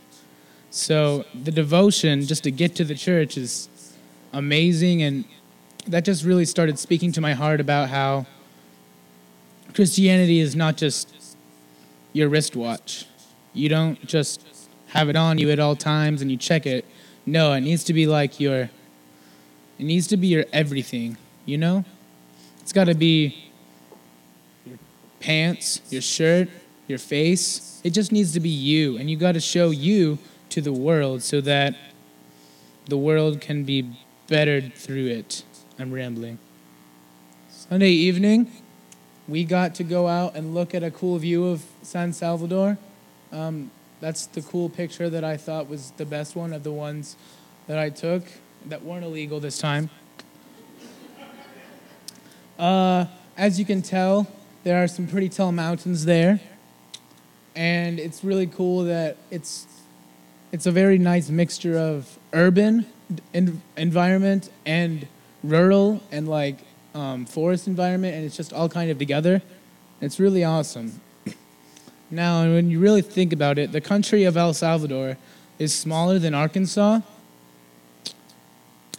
So 0.74 1.24
the 1.40 1.52
devotion 1.52 2.22
just 2.22 2.42
to 2.42 2.50
get 2.50 2.74
to 2.74 2.84
the 2.84 2.96
church 2.96 3.36
is 3.36 3.68
amazing 4.32 5.02
and 5.02 5.24
that 5.86 6.04
just 6.04 6.24
really 6.24 6.44
started 6.44 6.80
speaking 6.80 7.12
to 7.12 7.20
my 7.20 7.32
heart 7.32 7.60
about 7.60 7.90
how 7.90 8.26
Christianity 9.72 10.40
is 10.40 10.56
not 10.56 10.76
just 10.76 11.36
your 12.12 12.28
wristwatch. 12.28 13.06
You 13.52 13.68
don't 13.68 14.04
just 14.04 14.44
have 14.88 15.08
it 15.08 15.14
on 15.14 15.38
you 15.38 15.48
at 15.52 15.60
all 15.60 15.76
times 15.76 16.22
and 16.22 16.28
you 16.28 16.36
check 16.36 16.66
it. 16.66 16.84
No, 17.24 17.52
it 17.52 17.60
needs 17.60 17.84
to 17.84 17.92
be 17.92 18.08
like 18.08 18.40
your 18.40 18.62
it 19.78 19.84
needs 19.84 20.08
to 20.08 20.16
be 20.16 20.26
your 20.26 20.44
everything, 20.52 21.16
you 21.46 21.56
know? 21.56 21.84
It's 22.62 22.72
got 22.72 22.86
to 22.86 22.96
be 22.96 23.52
your 24.66 24.78
pants, 25.20 25.82
your 25.90 26.02
shirt, 26.02 26.48
your 26.88 26.98
face. 26.98 27.80
It 27.84 27.90
just 27.90 28.10
needs 28.10 28.32
to 28.32 28.40
be 28.40 28.48
you 28.48 28.98
and 28.98 29.08
you 29.08 29.16
got 29.16 29.32
to 29.32 29.40
show 29.40 29.70
you 29.70 30.18
to 30.54 30.60
the 30.60 30.72
world 30.72 31.20
so 31.20 31.40
that 31.40 31.74
the 32.86 32.96
world 32.96 33.40
can 33.40 33.64
be 33.64 33.90
bettered 34.28 34.72
through 34.72 35.06
it. 35.06 35.42
I'm 35.80 35.90
rambling. 35.90 36.38
Sunday 37.50 37.90
evening, 37.90 38.52
we 39.26 39.42
got 39.42 39.74
to 39.74 39.82
go 39.82 40.06
out 40.06 40.36
and 40.36 40.54
look 40.54 40.72
at 40.72 40.84
a 40.84 40.92
cool 40.92 41.18
view 41.18 41.44
of 41.46 41.64
San 41.82 42.12
Salvador. 42.12 42.78
Um, 43.32 43.72
that's 44.00 44.26
the 44.26 44.42
cool 44.42 44.68
picture 44.68 45.10
that 45.10 45.24
I 45.24 45.36
thought 45.36 45.68
was 45.68 45.90
the 45.96 46.06
best 46.06 46.36
one 46.36 46.52
of 46.52 46.62
the 46.62 46.70
ones 46.70 47.16
that 47.66 47.76
I 47.78 47.90
took 47.90 48.22
that 48.66 48.84
weren't 48.84 49.04
illegal 49.04 49.40
this 49.40 49.58
time. 49.58 49.90
Uh, 52.56 53.06
as 53.36 53.58
you 53.58 53.64
can 53.64 53.82
tell, 53.82 54.28
there 54.62 54.80
are 54.80 54.86
some 54.86 55.08
pretty 55.08 55.28
tall 55.28 55.50
mountains 55.50 56.04
there, 56.04 56.38
and 57.56 57.98
it's 57.98 58.22
really 58.22 58.46
cool 58.46 58.84
that 58.84 59.16
it's 59.32 59.66
it's 60.54 60.66
a 60.66 60.70
very 60.70 60.98
nice 60.98 61.30
mixture 61.30 61.76
of 61.76 62.16
urban 62.32 62.86
environment 63.76 64.50
and 64.64 65.04
rural 65.42 66.00
and 66.12 66.28
like 66.28 66.58
um, 66.94 67.26
forest 67.26 67.66
environment, 67.66 68.14
and 68.14 68.24
it's 68.24 68.36
just 68.36 68.52
all 68.52 68.68
kind 68.68 68.88
of 68.88 68.96
together. 68.96 69.42
It's 70.00 70.20
really 70.20 70.44
awesome. 70.44 71.00
Now, 72.08 72.44
when 72.44 72.70
you 72.70 72.78
really 72.78 73.02
think 73.02 73.32
about 73.32 73.58
it, 73.58 73.72
the 73.72 73.80
country 73.80 74.22
of 74.22 74.36
El 74.36 74.54
Salvador 74.54 75.16
is 75.58 75.74
smaller 75.74 76.20
than 76.20 76.34
Arkansas. 76.34 77.00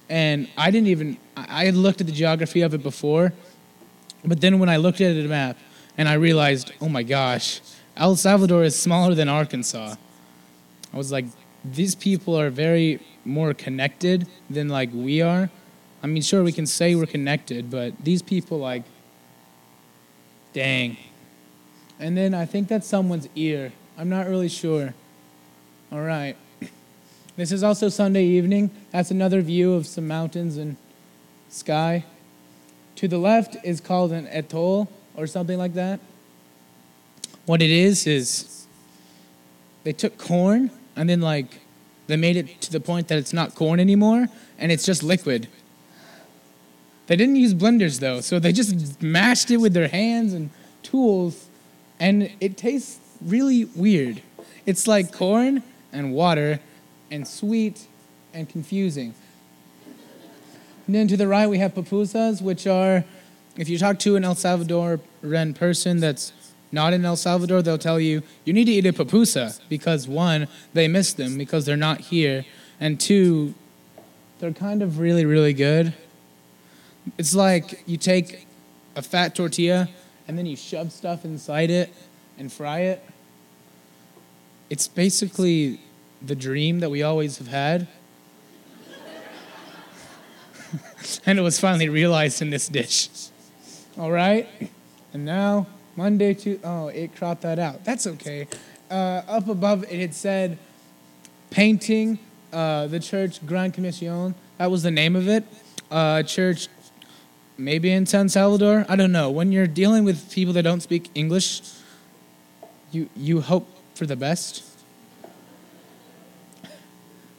And 0.09 0.49
I 0.57 0.71
didn't 0.71 0.89
even, 0.89 1.17
I 1.37 1.63
had 1.63 1.75
looked 1.75 2.01
at 2.01 2.07
the 2.07 2.13
geography 2.13 2.63
of 2.63 2.73
it 2.73 2.83
before, 2.83 3.31
but 4.25 4.41
then 4.41 4.59
when 4.59 4.67
I 4.67 4.75
looked 4.75 4.99
at 4.99 5.13
the 5.13 5.23
map 5.23 5.57
and 5.97 6.09
I 6.09 6.15
realized, 6.15 6.73
oh 6.81 6.89
my 6.89 7.03
gosh, 7.03 7.61
El 7.95 8.17
Salvador 8.17 8.65
is 8.65 8.77
smaller 8.77 9.15
than 9.15 9.29
Arkansas. 9.29 9.95
I 10.93 10.97
was 10.97 11.13
like, 11.13 11.25
these 11.73 11.95
people 11.95 12.39
are 12.39 12.49
very 12.49 12.99
more 13.23 13.53
connected 13.53 14.27
than 14.49 14.69
like 14.69 14.89
we 14.93 15.21
are. 15.21 15.49
I 16.03 16.07
mean, 16.07 16.21
sure, 16.21 16.43
we 16.43 16.51
can 16.51 16.67
say 16.67 16.93
we're 16.93 17.05
connected, 17.07 17.71
but 17.71 17.93
these 18.03 18.21
people, 18.21 18.59
like, 18.59 18.83
dang. 20.53 20.97
And 21.99 22.15
then 22.15 22.33
I 22.33 22.45
think 22.45 22.67
that's 22.67 22.87
someone's 22.87 23.27
ear. 23.35 23.71
I'm 23.97 24.09
not 24.09 24.27
really 24.27 24.49
sure. 24.49 24.93
All 25.91 26.01
right. 26.01 26.35
This 27.37 27.51
is 27.51 27.63
also 27.63 27.89
Sunday 27.89 28.23
evening. 28.23 28.71
That's 28.91 29.11
another 29.11 29.41
view 29.41 29.73
of 29.73 29.85
some 29.85 30.07
mountains 30.07 30.55
and 30.55 30.77
sky. 31.49 32.05
To 32.95 33.09
the 33.09 33.17
left 33.17 33.57
is 33.61 33.81
called 33.81 34.13
an 34.13 34.25
atoll 34.27 34.89
or 35.17 35.27
something 35.27 35.57
like 35.57 35.73
that. 35.73 35.99
What 37.45 37.61
it 37.61 37.71
is 37.71 38.07
is 38.07 38.67
they 39.83 39.91
took 39.91 40.17
corn 40.17 40.71
and 40.95 41.09
then 41.09 41.21
like 41.21 41.59
they 42.07 42.17
made 42.17 42.35
it 42.35 42.61
to 42.61 42.71
the 42.71 42.79
point 42.79 43.07
that 43.07 43.17
it's 43.17 43.33
not 43.33 43.55
corn 43.55 43.79
anymore 43.79 44.27
and 44.57 44.71
it's 44.71 44.85
just 44.85 45.03
liquid. 45.03 45.47
They 47.07 47.15
didn't 47.15 47.35
use 47.35 47.53
blenders 47.53 47.99
though, 47.99 48.21
so 48.21 48.39
they 48.39 48.51
just 48.51 49.01
mashed 49.01 49.51
it 49.51 49.57
with 49.57 49.73
their 49.73 49.87
hands 49.87 50.33
and 50.33 50.49
tools, 50.81 51.47
and 51.99 52.31
it 52.39 52.57
tastes 52.57 52.99
really 53.21 53.65
weird. 53.65 54.21
It's 54.65 54.87
like 54.87 55.11
corn 55.11 55.61
and 55.91 56.13
water 56.13 56.59
and 57.11 57.27
sweet 57.27 57.87
and 58.33 58.49
confusing. 58.49 59.13
And 60.87 60.95
then 60.95 61.07
to 61.07 61.17
the 61.17 61.27
right, 61.27 61.47
we 61.47 61.59
have 61.59 61.73
pupusas, 61.73 62.41
which 62.41 62.67
are, 62.67 63.03
if 63.55 63.69
you 63.69 63.77
talk 63.77 63.99
to 63.99 64.15
an 64.15 64.23
El 64.23 64.35
Salvadoran 64.35 65.55
person 65.55 65.99
that's 65.99 66.31
not 66.71 66.93
in 66.93 67.05
El 67.05 67.15
Salvador, 67.15 67.61
they'll 67.61 67.77
tell 67.77 67.99
you, 67.99 68.23
you 68.43 68.53
need 68.53 68.65
to 68.65 68.71
eat 68.71 68.85
a 68.85 68.93
pupusa 68.93 69.59
because 69.69 70.07
one, 70.07 70.47
they 70.73 70.87
miss 70.87 71.13
them 71.13 71.37
because 71.37 71.65
they're 71.65 71.77
not 71.77 72.01
here, 72.01 72.45
and 72.79 72.99
two, 72.99 73.53
they're 74.39 74.51
kind 74.51 74.81
of 74.81 74.99
really, 74.99 75.25
really 75.25 75.53
good. 75.53 75.93
It's 77.17 77.35
like 77.35 77.83
you 77.85 77.97
take 77.97 78.47
a 78.95 79.01
fat 79.01 79.35
tortilla 79.35 79.89
and 80.27 80.37
then 80.37 80.45
you 80.45 80.55
shove 80.55 80.91
stuff 80.91 81.23
inside 81.23 81.69
it 81.69 81.93
and 82.37 82.51
fry 82.51 82.79
it. 82.81 83.03
It's 84.69 84.87
basically 84.87 85.79
the 86.21 86.35
dream 86.35 86.79
that 86.79 86.89
we 86.89 87.03
always 87.03 87.37
have 87.37 87.47
had. 87.47 87.87
and 91.25 91.37
it 91.37 91.41
was 91.41 91.59
finally 91.59 91.89
realized 91.89 92.41
in 92.41 92.49
this 92.49 92.67
dish. 92.67 93.09
All 93.97 94.11
right? 94.11 94.47
And 95.13 95.23
now, 95.23 95.67
Monday, 95.95 96.33
to 96.33 96.59
oh, 96.63 96.87
it 96.87 97.15
cropped 97.15 97.41
that 97.41 97.59
out. 97.59 97.83
That's 97.85 98.05
okay. 98.05 98.47
Uh, 98.89 99.21
up 99.27 99.47
above 99.47 99.83
it, 99.83 99.99
had 99.99 100.13
said 100.13 100.57
painting 101.49 102.19
uh, 102.51 102.87
the 102.87 102.99
church 102.99 103.45
Gran 103.45 103.71
Comisión. 103.71 104.33
That 104.57 104.69
was 104.71 104.83
the 104.83 104.91
name 104.91 105.15
of 105.15 105.27
it. 105.27 105.45
Uh, 105.89 106.23
church, 106.23 106.67
maybe 107.57 107.91
in 107.91 108.05
San 108.05 108.29
Salvador. 108.29 108.85
I 108.89 108.95
don't 108.95 109.11
know. 109.11 109.29
When 109.29 109.51
you're 109.51 109.67
dealing 109.67 110.03
with 110.03 110.31
people 110.31 110.53
that 110.53 110.63
don't 110.63 110.81
speak 110.81 111.09
English, 111.15 111.61
you 112.91 113.09
you 113.15 113.41
hope 113.41 113.67
for 113.95 114.05
the 114.05 114.15
best. 114.15 114.63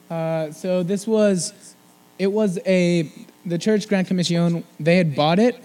Uh, 0.09 0.53
so 0.53 0.85
this 0.85 1.05
was, 1.05 1.75
it 2.17 2.29
was 2.29 2.61
a 2.65 3.11
the 3.45 3.59
church 3.59 3.89
Gran 3.89 4.05
Comisión. 4.05 4.63
They 4.79 4.99
had 4.99 5.17
bought 5.17 5.41
it, 5.41 5.61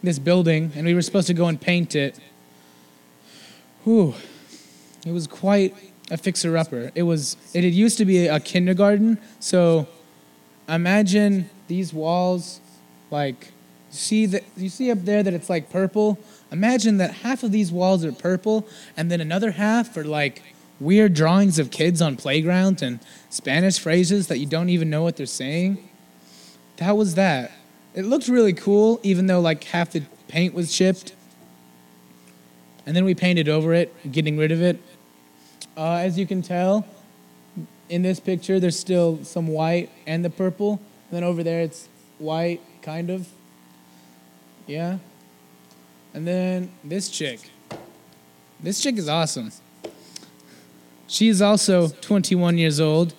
this 0.00 0.18
building, 0.18 0.70
and 0.76 0.86
we 0.86 0.94
were 0.94 1.02
supposed 1.02 1.26
to 1.26 1.34
go 1.34 1.46
and 1.46 1.60
paint 1.60 1.96
it. 1.96 2.16
Whew, 3.84 4.14
it 5.06 5.12
was 5.12 5.26
quite 5.26 5.74
a 6.10 6.16
fixer-upper. 6.16 6.92
It 6.94 7.04
was. 7.04 7.36
It 7.54 7.64
had 7.64 7.72
used 7.72 7.98
to 7.98 8.04
be 8.04 8.26
a 8.26 8.40
kindergarten, 8.40 9.18
so 9.38 9.88
imagine 10.68 11.48
these 11.68 11.94
walls, 11.94 12.60
like 13.10 13.52
see 13.90 14.26
that 14.26 14.44
you 14.56 14.68
see 14.68 14.90
up 14.90 15.04
there 15.04 15.22
that 15.22 15.34
it's 15.34 15.48
like 15.48 15.70
purple. 15.70 16.18
Imagine 16.52 16.98
that 16.98 17.12
half 17.14 17.42
of 17.42 17.52
these 17.52 17.72
walls 17.72 18.04
are 18.04 18.12
purple, 18.12 18.66
and 18.96 19.10
then 19.10 19.20
another 19.20 19.52
half 19.52 19.96
are 19.96 20.04
like 20.04 20.42
weird 20.78 21.14
drawings 21.14 21.58
of 21.58 21.70
kids 21.70 22.02
on 22.02 22.16
playgrounds 22.16 22.82
and 22.82 23.00
Spanish 23.28 23.78
phrases 23.78 24.28
that 24.28 24.38
you 24.38 24.46
don't 24.46 24.68
even 24.68 24.90
know 24.90 25.02
what 25.02 25.16
they're 25.16 25.26
saying. 25.26 25.88
That 26.76 26.96
was 26.96 27.14
that. 27.14 27.52
It 27.94 28.04
looked 28.04 28.28
really 28.28 28.52
cool, 28.52 29.00
even 29.02 29.26
though 29.26 29.40
like 29.40 29.64
half 29.64 29.92
the 29.92 30.02
paint 30.28 30.54
was 30.54 30.72
chipped. 30.72 31.14
And 32.86 32.96
then 32.96 33.04
we 33.04 33.14
painted 33.14 33.48
over 33.48 33.74
it, 33.74 33.94
getting 34.10 34.36
rid 34.36 34.52
of 34.52 34.62
it. 34.62 34.80
Uh, 35.76 35.94
as 35.94 36.18
you 36.18 36.26
can 36.26 36.42
tell, 36.42 36.86
in 37.88 38.02
this 38.02 38.20
picture, 38.20 38.60
there's 38.60 38.78
still 38.78 39.22
some 39.24 39.48
white 39.48 39.90
and 40.06 40.24
the 40.24 40.30
purple. 40.30 40.80
And 41.10 41.16
then 41.16 41.24
over 41.24 41.42
there, 41.42 41.60
it's 41.60 41.88
white, 42.18 42.60
kind 42.82 43.10
of. 43.10 43.28
Yeah. 44.66 44.98
And 46.14 46.26
then 46.26 46.70
this 46.84 47.08
chick. 47.08 47.40
This 48.60 48.80
chick 48.80 48.96
is 48.96 49.08
awesome. 49.08 49.52
She 51.06 51.28
is 51.28 51.42
also 51.42 51.88
21 51.88 52.58
years 52.58 52.78
old, 52.78 53.14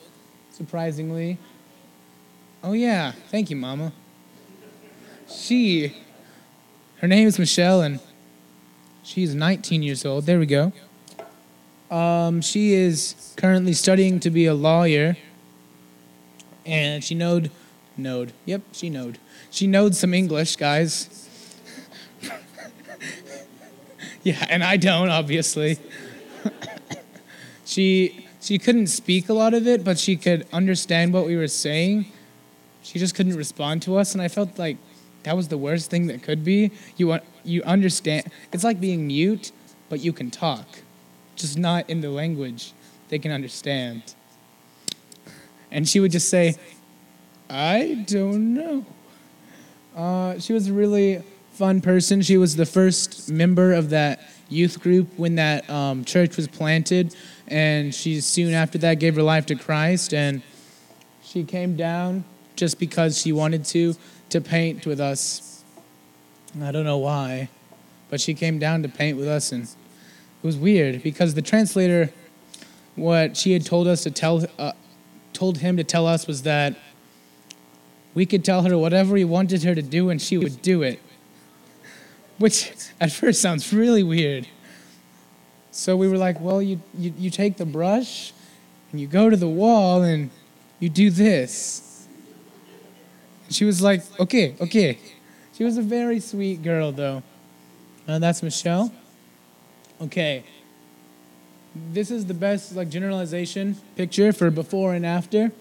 surprisingly. 0.52 1.38
Oh, 2.64 2.74
yeah. 2.74 3.12
Thank 3.30 3.50
you, 3.50 3.56
Mama. 3.56 3.92
She, 5.30 5.96
her 6.98 7.08
name 7.08 7.28
is 7.28 7.38
Michelle, 7.38 7.82
and 7.82 8.00
she's 9.12 9.36
19 9.36 9.84
years 9.84 10.06
old. 10.06 10.26
There 10.26 10.40
we 10.40 10.46
go. 10.46 10.72
Um, 11.90 12.42
she 12.42 12.74
is 12.74 13.34
currently 13.36 13.74
studying 13.74 14.22
to 14.22 14.30
be 14.30 14.46
a 14.46 14.54
lawyer, 14.54 15.18
and 16.66 17.04
she 17.04 17.14
knowed, 17.16 17.52
knowed, 17.98 18.32
yep, 18.46 18.62
she 18.72 18.90
knowed. 18.90 19.18
She 19.50 19.68
knowed 19.68 19.96
some 19.96 20.14
English, 20.14 20.56
guys. 20.56 21.28
yeah, 24.24 24.46
and 24.50 24.64
I 24.64 24.78
don't, 24.78 25.10
obviously. 25.10 25.78
she 27.66 28.28
she 28.40 28.58
couldn't 28.58 28.88
speak 28.88 29.28
a 29.28 29.34
lot 29.34 29.54
of 29.54 29.68
it, 29.68 29.84
but 29.84 30.00
she 30.00 30.16
could 30.16 30.48
understand 30.54 31.14
what 31.14 31.26
we 31.26 31.36
were 31.36 31.50
saying. 31.50 32.06
She 32.82 32.98
just 32.98 33.14
couldn't 33.14 33.36
respond 33.36 33.82
to 33.84 33.98
us, 33.98 34.14
and 34.14 34.22
I 34.22 34.30
felt 34.30 34.58
like 34.58 34.78
that 35.24 35.36
was 35.36 35.50
the 35.50 35.58
worst 35.58 35.92
thing 35.92 36.08
that 36.08 36.24
could 36.24 36.46
be. 36.46 36.72
You 36.96 37.20
you 37.44 37.64
understand? 37.64 38.32
It's 38.52 38.64
like 38.64 38.80
being 38.80 39.08
mute, 39.08 39.52
but 39.90 40.00
you 40.00 40.14
can 40.14 40.32
talk, 40.32 40.66
just 41.36 41.58
not 41.58 41.90
in 41.90 42.02
the 42.02 42.10
language 42.10 42.74
they 43.10 43.20
can 43.20 43.32
understand. 43.32 44.16
And 45.70 45.88
she 45.88 46.00
would 46.00 46.12
just 46.12 46.30
say, 46.30 46.56
"I 47.50 48.04
don't 48.08 48.54
know." 48.54 48.86
Uh, 49.96 50.40
she 50.40 50.54
was 50.54 50.68
a 50.68 50.74
really 50.74 51.22
fun 51.52 51.82
person. 51.82 52.22
She 52.22 52.38
was 52.38 52.56
the 52.56 52.66
first 52.66 53.30
member 53.30 53.74
of 53.74 53.90
that 53.90 54.22
youth 54.50 54.80
group 54.80 55.08
when 55.18 55.36
that 55.36 55.70
um, 55.70 56.04
church 56.06 56.38
was 56.38 56.48
planted, 56.48 57.16
and 57.48 57.94
she 57.94 58.22
soon 58.22 58.54
after 58.54 58.78
that 58.80 58.96
gave 58.96 59.16
her 59.16 59.24
life 59.24 59.46
to 59.48 59.56
Christ. 59.56 60.14
And 60.14 60.42
she 61.24 61.44
came 61.44 61.76
down 61.76 62.24
just 62.56 62.80
because 62.80 63.22
she 63.22 63.32
wanted 63.32 63.66
to 63.66 63.96
to 64.30 64.42
paint 64.42 64.86
with 64.86 65.00
us. 65.00 65.51
I 66.60 66.72
don't 66.72 66.84
know 66.84 66.98
why, 66.98 67.50
but 68.10 68.20
she 68.20 68.34
came 68.34 68.60
down 68.60 68.84
to 68.84 68.90
paint 68.90 69.18
with 69.18 69.28
us, 69.28 69.52
and 69.52 69.64
it 69.64 69.70
was 70.44 70.58
weird 70.58 71.02
because 71.02 71.34
the 71.34 71.42
translator, 71.42 72.12
what 72.96 73.38
she 73.38 73.54
had 73.54 73.66
told 73.66 73.88
us 73.88 74.04
to 74.04 74.12
tell, 74.12 74.46
uh, 74.60 74.74
told 75.32 75.60
him 75.60 75.78
to 75.78 75.84
tell 75.84 76.06
us 76.06 76.28
was 76.28 76.42
that 76.42 76.76
we 78.14 78.26
could 78.26 78.44
tell 78.44 78.64
her 78.64 78.78
whatever 78.78 79.14
we 79.14 79.24
wanted 79.24 79.64
her 79.64 79.74
to 79.74 79.82
do, 79.82 80.10
and 80.10 80.22
she 80.22 80.38
would 80.38 80.62
do 80.62 80.82
it. 80.82 81.00
Which 82.38 82.74
at 83.00 83.12
first 83.12 83.42
sounds 83.42 83.72
really 83.72 84.04
weird. 84.04 84.48
So 85.72 85.96
we 85.96 86.10
were 86.10 86.18
like, 86.18 86.42
well, 86.42 86.62
you, 86.62 86.82
you, 86.98 87.14
you 87.18 87.30
take 87.30 87.58
the 87.58 87.66
brush 87.66 88.34
and 88.92 89.00
you 89.00 89.08
go 89.08 89.30
to 89.30 89.38
the 89.38 89.48
wall 89.48 90.02
and 90.02 90.30
you 90.80 90.90
do 90.90 91.10
this. 91.10 92.08
And 93.46 93.56
She 93.56 93.64
was 93.64 93.82
like, 93.82 94.04
okay, 94.20 94.56
okay. 94.60 94.98
She 95.54 95.64
was 95.64 95.78
a 95.78 95.82
very 95.82 96.20
sweet 96.20 96.64
girl, 96.64 96.92
though. 96.92 97.24
Uh, 98.08 98.20
that's 98.20 98.42
Michelle. 98.42 98.92
Okay. 100.02 100.44
This 101.76 102.12
is 102.12 102.26
the 102.26 102.34
best 102.34 102.76
like 102.76 102.90
generalization 102.90 103.78
picture 103.96 104.34
for 104.34 104.50
before 104.50 104.94
and 104.94 105.06
after. 105.06 105.52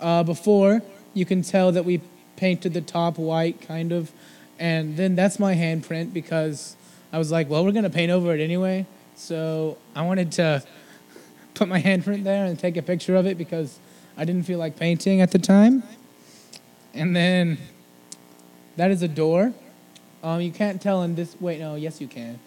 Uh, 0.00 0.22
before, 0.22 0.82
you 1.12 1.24
can 1.24 1.42
tell 1.42 1.72
that 1.72 1.84
we 1.84 2.00
painted 2.36 2.74
the 2.74 2.80
top 2.80 3.18
white, 3.18 3.60
kind 3.60 3.92
of, 3.92 4.12
and 4.58 4.96
then 4.96 5.14
that's 5.14 5.38
my 5.38 5.54
handprint 5.54 6.12
because 6.12 6.76
I 7.12 7.18
was 7.18 7.30
like, 7.30 7.48
well, 7.48 7.64
we're 7.64 7.72
gonna 7.72 7.90
paint 7.90 8.10
over 8.10 8.34
it 8.34 8.40
anyway. 8.40 8.86
So 9.16 9.78
I 9.94 10.02
wanted 10.02 10.32
to 10.32 10.62
put 11.54 11.68
my 11.68 11.80
handprint 11.80 12.24
there 12.24 12.44
and 12.44 12.58
take 12.58 12.76
a 12.76 12.82
picture 12.82 13.16
of 13.16 13.26
it 13.26 13.38
because 13.38 13.78
I 14.16 14.24
didn't 14.24 14.44
feel 14.44 14.58
like 14.58 14.76
painting 14.76 15.20
at 15.20 15.30
the 15.30 15.38
time. 15.38 15.82
And 16.92 17.14
then 17.14 17.58
that 18.76 18.90
is 18.90 19.02
a 19.02 19.08
door. 19.08 19.52
Um, 20.22 20.40
you 20.40 20.50
can't 20.50 20.80
tell 20.80 21.02
in 21.02 21.14
this. 21.14 21.36
Wait, 21.40 21.60
no. 21.60 21.74
Yes, 21.74 22.00
you 22.00 22.08
can. 22.08 22.38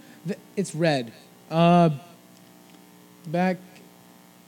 It's 0.55 0.73
red. 0.73 1.13
Uh, 1.49 1.91
back 3.27 3.57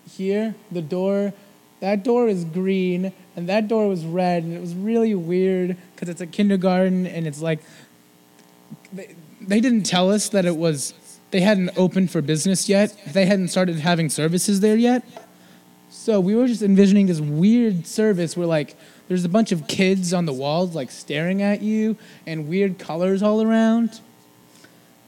here, 0.10 0.56
the 0.72 0.82
door. 0.82 1.34
That 1.80 2.04
door 2.04 2.28
is 2.28 2.44
green, 2.44 3.14
and 3.36 3.48
that 3.48 3.68
door 3.70 3.88
was 3.88 4.06
red, 4.06 4.44
and 4.44 4.54
it 4.54 4.60
was 4.60 4.76
really 4.76 5.16
weird 5.16 5.78
because 5.96 6.10
it's 6.10 6.20
a 6.20 6.28
kindergarten, 6.28 7.08
and 7.08 7.26
it's 7.26 7.42
like 7.42 7.60
they, 8.92 9.16
they 9.40 9.62
didn't 9.62 9.84
tell 9.84 10.12
us 10.12 10.30
that 10.30 10.46
it 10.46 10.58
was. 10.58 10.94
They 11.32 11.42
hadn't 11.42 11.72
opened 11.78 12.10
for 12.10 12.22
business 12.22 12.68
yet. 12.68 13.00
They 13.14 13.28
hadn't 13.28 13.50
started 13.50 13.78
having 13.78 14.10
services 14.10 14.62
there 14.62 14.76
yet. 14.76 15.06
So 15.90 16.20
we 16.20 16.34
were 16.34 16.48
just 16.48 16.64
envisioning 16.64 17.06
this 17.06 17.20
weird 17.20 17.86
service 17.86 18.36
where 18.36 18.48
like 18.48 18.76
there's 19.10 19.26
a 19.26 19.30
bunch 19.30 19.52
of 19.52 19.68
kids 19.68 20.14
on 20.14 20.26
the 20.26 20.34
walls 20.34 20.76
like 20.76 20.92
staring 20.92 21.42
at 21.42 21.62
you 21.62 21.98
and 22.28 22.48
weird 22.48 22.78
colors 22.80 23.22
all 23.22 23.42
around. 23.42 24.00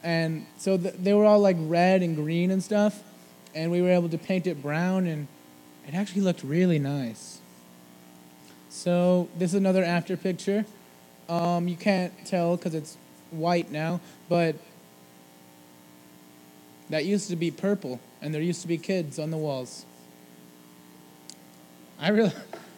And 0.04 0.48
so 0.58 0.76
th- 0.78 0.96
they 0.96 1.14
were 1.14 1.24
all 1.24 1.40
like 1.40 1.56
red 1.60 2.02
and 2.02 2.16
green 2.16 2.50
and 2.52 2.64
stuff. 2.64 3.02
And 3.54 3.72
we 3.72 3.82
were 3.82 3.92
able 3.92 4.10
to 4.10 4.18
paint 4.18 4.48
it 4.48 4.62
brown 4.62 5.06
and 5.06 5.28
it 5.88 5.94
actually 5.94 6.22
looked 6.22 6.44
really 6.44 6.80
nice. 6.80 7.40
So 8.70 9.30
this 9.38 9.52
is 9.52 9.56
another 9.56 9.84
after 9.84 10.18
picture. 10.18 10.66
Um, 11.30 11.68
you 11.68 11.76
can't 11.76 12.12
tell 12.26 12.58
because 12.58 12.74
it's 12.74 12.98
white 13.30 13.72
now, 13.72 14.02
but 14.28 14.56
that 16.90 17.06
used 17.06 17.30
to 17.30 17.36
be 17.36 17.52
purple 17.52 18.00
and 18.20 18.34
there 18.34 18.42
used 18.42 18.64
to 18.64 18.68
be 18.68 18.80
kids 18.80 19.20
on 19.20 19.30
the 19.30 19.38
walls. 19.38 19.86
I 22.00 22.10
really, 22.10 22.34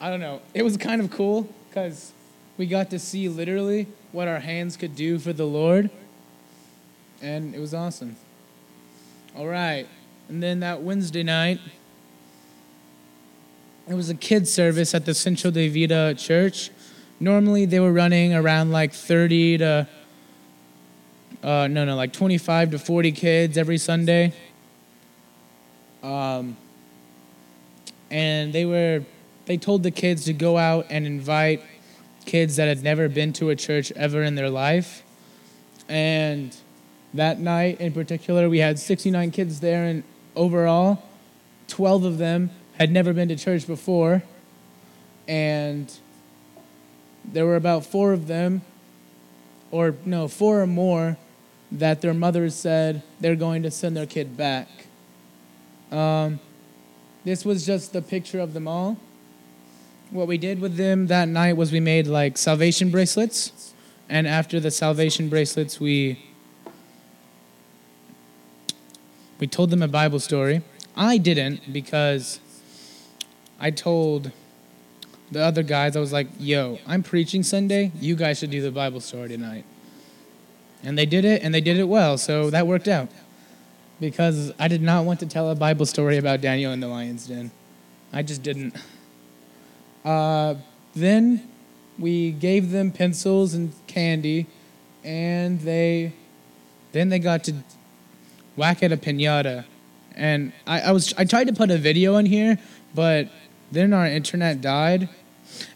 I 0.00 0.10
don't 0.10 0.20
know. 0.20 0.40
It 0.54 0.62
was 0.62 0.76
kind 0.76 1.00
of 1.00 1.10
cool 1.10 1.48
because 1.68 2.12
we 2.56 2.66
got 2.66 2.90
to 2.90 2.98
see 2.98 3.28
literally 3.28 3.86
what 4.12 4.28
our 4.28 4.40
hands 4.40 4.76
could 4.76 4.94
do 4.94 5.18
for 5.18 5.32
the 5.32 5.46
Lord, 5.46 5.90
and 7.20 7.54
it 7.54 7.60
was 7.60 7.74
awesome. 7.74 8.16
All 9.36 9.46
right, 9.46 9.86
and 10.28 10.42
then 10.42 10.60
that 10.60 10.82
Wednesday 10.82 11.22
night, 11.22 11.60
it 13.88 13.94
was 13.94 14.10
a 14.10 14.14
kids 14.14 14.52
service 14.52 14.94
at 14.94 15.04
the 15.04 15.14
Centro 15.14 15.50
de 15.50 15.68
Vida 15.68 16.14
Church. 16.14 16.70
Normally 17.20 17.64
they 17.64 17.80
were 17.80 17.92
running 17.92 18.34
around 18.34 18.70
like 18.70 18.92
30 18.92 19.58
to 19.58 19.88
uh, 21.42 21.68
no, 21.68 21.84
no, 21.84 21.94
like 21.94 22.12
25 22.12 22.72
to 22.72 22.78
40 22.78 23.12
kids 23.12 23.56
every 23.56 23.78
Sunday. 23.78 24.32
Um, 26.02 26.56
and 28.10 28.52
they 28.52 28.64
were, 28.64 29.04
they 29.48 29.56
told 29.56 29.82
the 29.82 29.90
kids 29.90 30.26
to 30.26 30.34
go 30.34 30.58
out 30.58 30.86
and 30.90 31.06
invite 31.06 31.62
kids 32.26 32.56
that 32.56 32.68
had 32.68 32.82
never 32.82 33.08
been 33.08 33.32
to 33.32 33.48
a 33.48 33.56
church 33.56 33.90
ever 33.92 34.22
in 34.22 34.34
their 34.34 34.50
life. 34.50 35.02
And 35.88 36.54
that 37.14 37.40
night 37.40 37.80
in 37.80 37.92
particular, 37.92 38.50
we 38.50 38.58
had 38.58 38.78
69 38.78 39.30
kids 39.30 39.60
there, 39.60 39.84
and 39.84 40.04
overall, 40.36 41.02
12 41.68 42.04
of 42.04 42.18
them 42.18 42.50
had 42.78 42.92
never 42.92 43.14
been 43.14 43.28
to 43.28 43.36
church 43.36 43.66
before. 43.66 44.22
And 45.26 45.90
there 47.24 47.46
were 47.46 47.56
about 47.56 47.86
four 47.86 48.12
of 48.12 48.26
them, 48.26 48.60
or 49.70 49.94
no, 50.04 50.28
four 50.28 50.60
or 50.60 50.66
more, 50.66 51.16
that 51.72 52.02
their 52.02 52.12
mothers 52.12 52.54
said 52.54 53.02
they're 53.18 53.34
going 53.34 53.62
to 53.62 53.70
send 53.70 53.96
their 53.96 54.06
kid 54.06 54.36
back. 54.36 54.68
Um, 55.90 56.38
this 57.24 57.46
was 57.46 57.64
just 57.64 57.94
the 57.94 58.02
picture 58.02 58.40
of 58.40 58.52
them 58.52 58.68
all. 58.68 58.98
What 60.10 60.26
we 60.26 60.38
did 60.38 60.60
with 60.60 60.76
them 60.76 61.08
that 61.08 61.28
night 61.28 61.56
was 61.56 61.70
we 61.70 61.80
made 61.80 62.06
like 62.06 62.38
salvation 62.38 62.90
bracelets, 62.90 63.74
and 64.08 64.26
after 64.26 64.58
the 64.58 64.70
salvation 64.70 65.28
bracelets, 65.28 65.78
we 65.78 66.24
we 69.38 69.46
told 69.46 69.70
them 69.70 69.82
a 69.82 69.88
Bible 69.88 70.18
story. 70.18 70.62
I 70.96 71.18
didn't 71.18 71.72
because 71.72 72.40
I 73.60 73.70
told 73.70 74.32
the 75.30 75.40
other 75.40 75.62
guys, 75.62 75.94
I 75.94 76.00
was 76.00 76.12
like, 76.12 76.28
yo, 76.38 76.78
I'm 76.86 77.02
preaching 77.02 77.42
Sunday. 77.42 77.92
You 78.00 78.16
guys 78.16 78.38
should 78.38 78.50
do 78.50 78.62
the 78.62 78.70
Bible 78.70 79.00
story 79.00 79.28
tonight. 79.28 79.64
And 80.82 80.96
they 80.96 81.06
did 81.06 81.24
it, 81.24 81.42
and 81.42 81.54
they 81.54 81.60
did 81.60 81.76
it 81.76 81.84
well, 81.84 82.16
so 82.16 82.50
that 82.50 82.66
worked 82.66 82.88
out. 82.88 83.08
Because 84.00 84.52
I 84.58 84.68
did 84.68 84.80
not 84.80 85.04
want 85.04 85.20
to 85.20 85.26
tell 85.26 85.50
a 85.50 85.54
Bible 85.54 85.86
story 85.86 86.16
about 86.16 86.40
Daniel 86.40 86.72
in 86.72 86.80
the 86.80 86.88
lion's 86.88 87.26
den. 87.26 87.50
I 88.12 88.22
just 88.22 88.42
didn't. 88.42 88.74
Uh, 90.04 90.54
then 90.94 91.48
we 91.98 92.30
gave 92.30 92.70
them 92.70 92.90
pencils 92.90 93.54
and 93.54 93.72
candy, 93.86 94.46
and 95.04 95.60
they 95.60 96.12
then 96.92 97.08
they 97.08 97.18
got 97.18 97.44
to 97.44 97.54
whack 98.56 98.82
at 98.82 98.92
a 98.92 98.96
pinata. 98.96 99.64
And 100.14 100.52
I, 100.66 100.80
I 100.80 100.92
was 100.92 101.14
I 101.18 101.24
tried 101.24 101.46
to 101.48 101.52
put 101.52 101.70
a 101.70 101.78
video 101.78 102.16
in 102.16 102.26
here, 102.26 102.58
but 102.94 103.28
then 103.70 103.92
our 103.92 104.06
internet 104.06 104.60
died, 104.60 105.08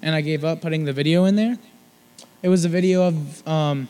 and 0.00 0.14
I 0.14 0.20
gave 0.20 0.44
up 0.44 0.60
putting 0.60 0.84
the 0.84 0.92
video 0.92 1.24
in 1.24 1.36
there. 1.36 1.58
It 2.42 2.48
was 2.48 2.64
a 2.64 2.68
video 2.68 3.04
of 3.04 3.46
um, 3.46 3.88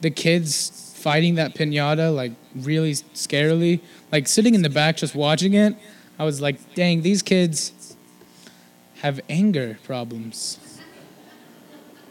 the 0.00 0.10
kids 0.10 0.94
fighting 0.96 1.34
that 1.34 1.54
pinata, 1.54 2.14
like 2.14 2.32
really 2.54 2.92
scarily, 2.92 3.80
like 4.12 4.28
sitting 4.28 4.54
in 4.54 4.62
the 4.62 4.70
back 4.70 4.96
just 4.96 5.14
watching 5.14 5.54
it. 5.54 5.76
I 6.18 6.24
was 6.24 6.40
like, 6.40 6.74
dang, 6.74 7.02
these 7.02 7.22
kids 7.22 7.72
have 9.04 9.20
anger 9.28 9.78
problems. 9.84 10.58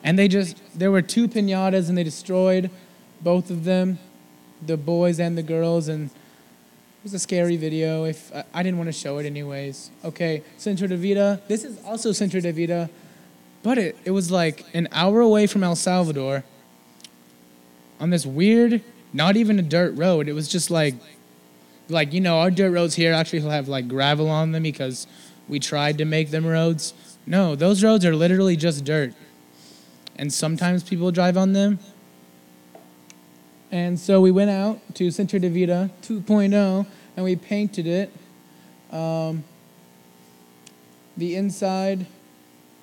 And 0.04 0.20
they 0.20 0.28
just, 0.28 0.62
there 0.78 0.92
were 0.92 1.02
two 1.02 1.28
pinatas 1.28 1.90
and 1.90 1.98
they 1.98 2.04
destroyed 2.04 2.70
both 3.20 3.50
of 3.50 3.64
them, 3.64 3.98
the 4.64 4.78
boys 4.78 5.20
and 5.20 5.36
the 5.36 5.42
girls, 5.42 5.88
and 5.88 6.12
it 6.12 7.04
was 7.04 7.16
a 7.16 7.20
scary 7.20 7.58
video. 7.58 8.04
If 8.04 8.32
I, 8.32 8.44
I 8.54 8.62
didn't 8.62 8.78
want 8.78 8.90
to 8.90 8.94
show 8.94 9.18
it 9.18 9.26
anyways. 9.26 9.90
Okay, 10.06 10.44
Centro 10.58 10.88
de 10.88 10.96
Vida. 10.96 11.42
This 11.48 11.64
is 11.64 11.84
also 11.84 12.12
Centro 12.12 12.40
de 12.40 12.52
Vida, 12.52 12.92
but 13.64 13.80
it, 13.80 13.98
it 14.06 14.12
was 14.12 14.30
like 14.30 14.64
an 14.76 14.88
hour 14.92 15.20
away 15.20 15.48
from 15.48 15.64
El 15.64 15.76
Salvador 15.76 16.44
on 18.00 18.12
this 18.12 18.24
weird, 18.24 18.84
not 19.14 19.36
even 19.36 19.58
a 19.58 19.64
dirt 19.64 19.98
road. 19.98 20.28
It 20.28 20.34
was 20.34 20.48
just 20.48 20.70
like, 20.70 20.94
like 21.90 22.14
you 22.14 22.22
know, 22.22 22.38
our 22.38 22.52
dirt 22.52 22.70
roads 22.70 22.94
here 22.94 23.14
actually 23.14 23.40
have 23.40 23.68
like 23.68 23.88
gravel 23.88 24.30
on 24.30 24.52
them 24.52 24.62
because 24.62 25.08
we 25.48 25.60
tried 25.60 25.98
to 25.98 26.06
make 26.06 26.32
them 26.32 26.46
roads. 26.46 26.94
No, 27.26 27.56
those 27.56 27.84
roads 27.84 28.06
are 28.06 28.16
literally 28.16 28.56
just 28.56 28.84
dirt, 28.84 29.14
and 30.16 30.32
sometimes 30.32 30.84
people 30.84 31.12
drive 31.12 31.38
on 31.38 31.54
them. 31.54 31.80
And 33.74 34.00
so 34.00 34.22
we 34.22 34.30
went 34.30 34.52
out 34.52 34.80
to 34.96 35.10
Centro 35.10 35.40
de 35.40 35.50
Vida 35.50 35.90
2.0 36.04 36.86
and 37.16 37.26
we 37.26 37.36
painted 37.36 37.88
it. 37.88 38.14
Um, 38.92 39.44
the 41.18 41.36
inside, 41.36 42.06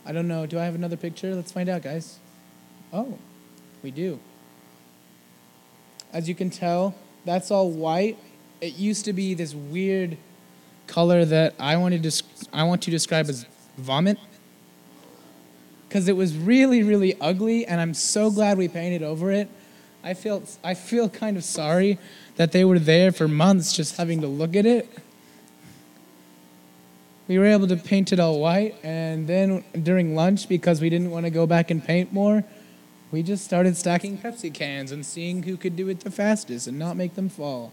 I 0.05 0.11
don't 0.11 0.27
know. 0.27 0.47
Do 0.47 0.59
I 0.59 0.65
have 0.65 0.75
another 0.75 0.97
picture? 0.97 1.33
Let's 1.33 1.53
find 1.53 1.69
out, 1.69 1.83
guys. 1.83 2.19
Oh, 2.93 3.19
we 3.85 3.93
do. 3.93 4.19
As 6.13 6.29
you 6.29 6.35
can 6.35 6.51
tell, 6.51 6.97
that's 7.25 7.53
all 7.53 7.71
white. 7.71 8.19
It 8.61 8.75
used 8.75 9.05
to 9.05 9.13
be 9.13 9.35
this 9.35 9.55
weird 9.55 10.17
color 10.91 11.25
that 11.25 11.55
I 11.59 11.77
wanted 11.77 12.03
to 12.03 12.23
I 12.53 12.65
want 12.65 12.83
to 12.83 12.91
describe 12.91 13.29
as 13.29 13.47
vomit 13.79 14.19
because 15.89 16.09
it 16.09 16.17
was 16.17 16.37
really 16.37 16.83
really 16.83 17.19
ugly 17.21 17.65
and 17.65 17.81
I'm 17.81 17.95
so 17.95 18.31
glad 18.31 18.59
we 18.59 18.69
painted 18.69 19.03
over 19.03 19.31
it. 19.31 19.49
I 20.03 20.15
feel 20.15 20.43
I 20.65 20.75
feel 20.75 21.09
kind 21.09 21.37
of 21.37 21.45
sorry 21.45 21.99
that 22.37 22.53
they 22.53 22.65
were 22.65 22.79
there 22.79 23.13
for 23.13 23.29
months 23.29 23.73
just 23.73 23.97
having 23.97 24.21
to 24.21 24.27
look 24.27 24.57
at 24.57 24.67
it. 24.67 24.89
We 27.29 27.39
were 27.39 27.47
able 27.47 27.69
to 27.69 27.77
paint 27.77 28.13
it 28.13 28.19
all 28.19 28.41
white 28.41 28.75
and 28.83 29.29
then 29.29 29.63
during 29.81 30.17
lunch 30.17 30.49
because 30.49 30.81
we 30.81 30.91
didn't 30.91 31.13
want 31.13 31.25
to 31.27 31.31
go 31.31 31.47
back 31.47 31.71
and 31.71 31.85
paint 31.85 32.13
more, 32.13 32.43
we 33.13 33.23
just 33.23 33.45
started 33.45 33.77
stacking 33.77 34.19
Pepsi 34.19 34.53
cans 34.53 34.91
and 34.91 35.07
seeing 35.07 35.45
who 35.45 35.57
could 35.57 35.77
do 35.77 35.89
it 35.89 36.01
the 36.01 36.11
fastest 36.11 36.67
and 36.67 36.77
not 36.77 36.97
make 36.97 37.15
them 37.15 37.29
fall. 37.29 37.73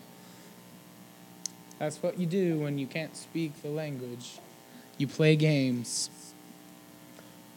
That's 1.80 2.02
what 2.02 2.20
you 2.20 2.26
do 2.26 2.60
when 2.60 2.78
you 2.78 2.88
can't 2.88 3.16
speak 3.16 3.62
the 3.62 3.70
language. 3.70 4.40
You 4.98 5.08
play 5.08 5.36
games. 5.36 6.10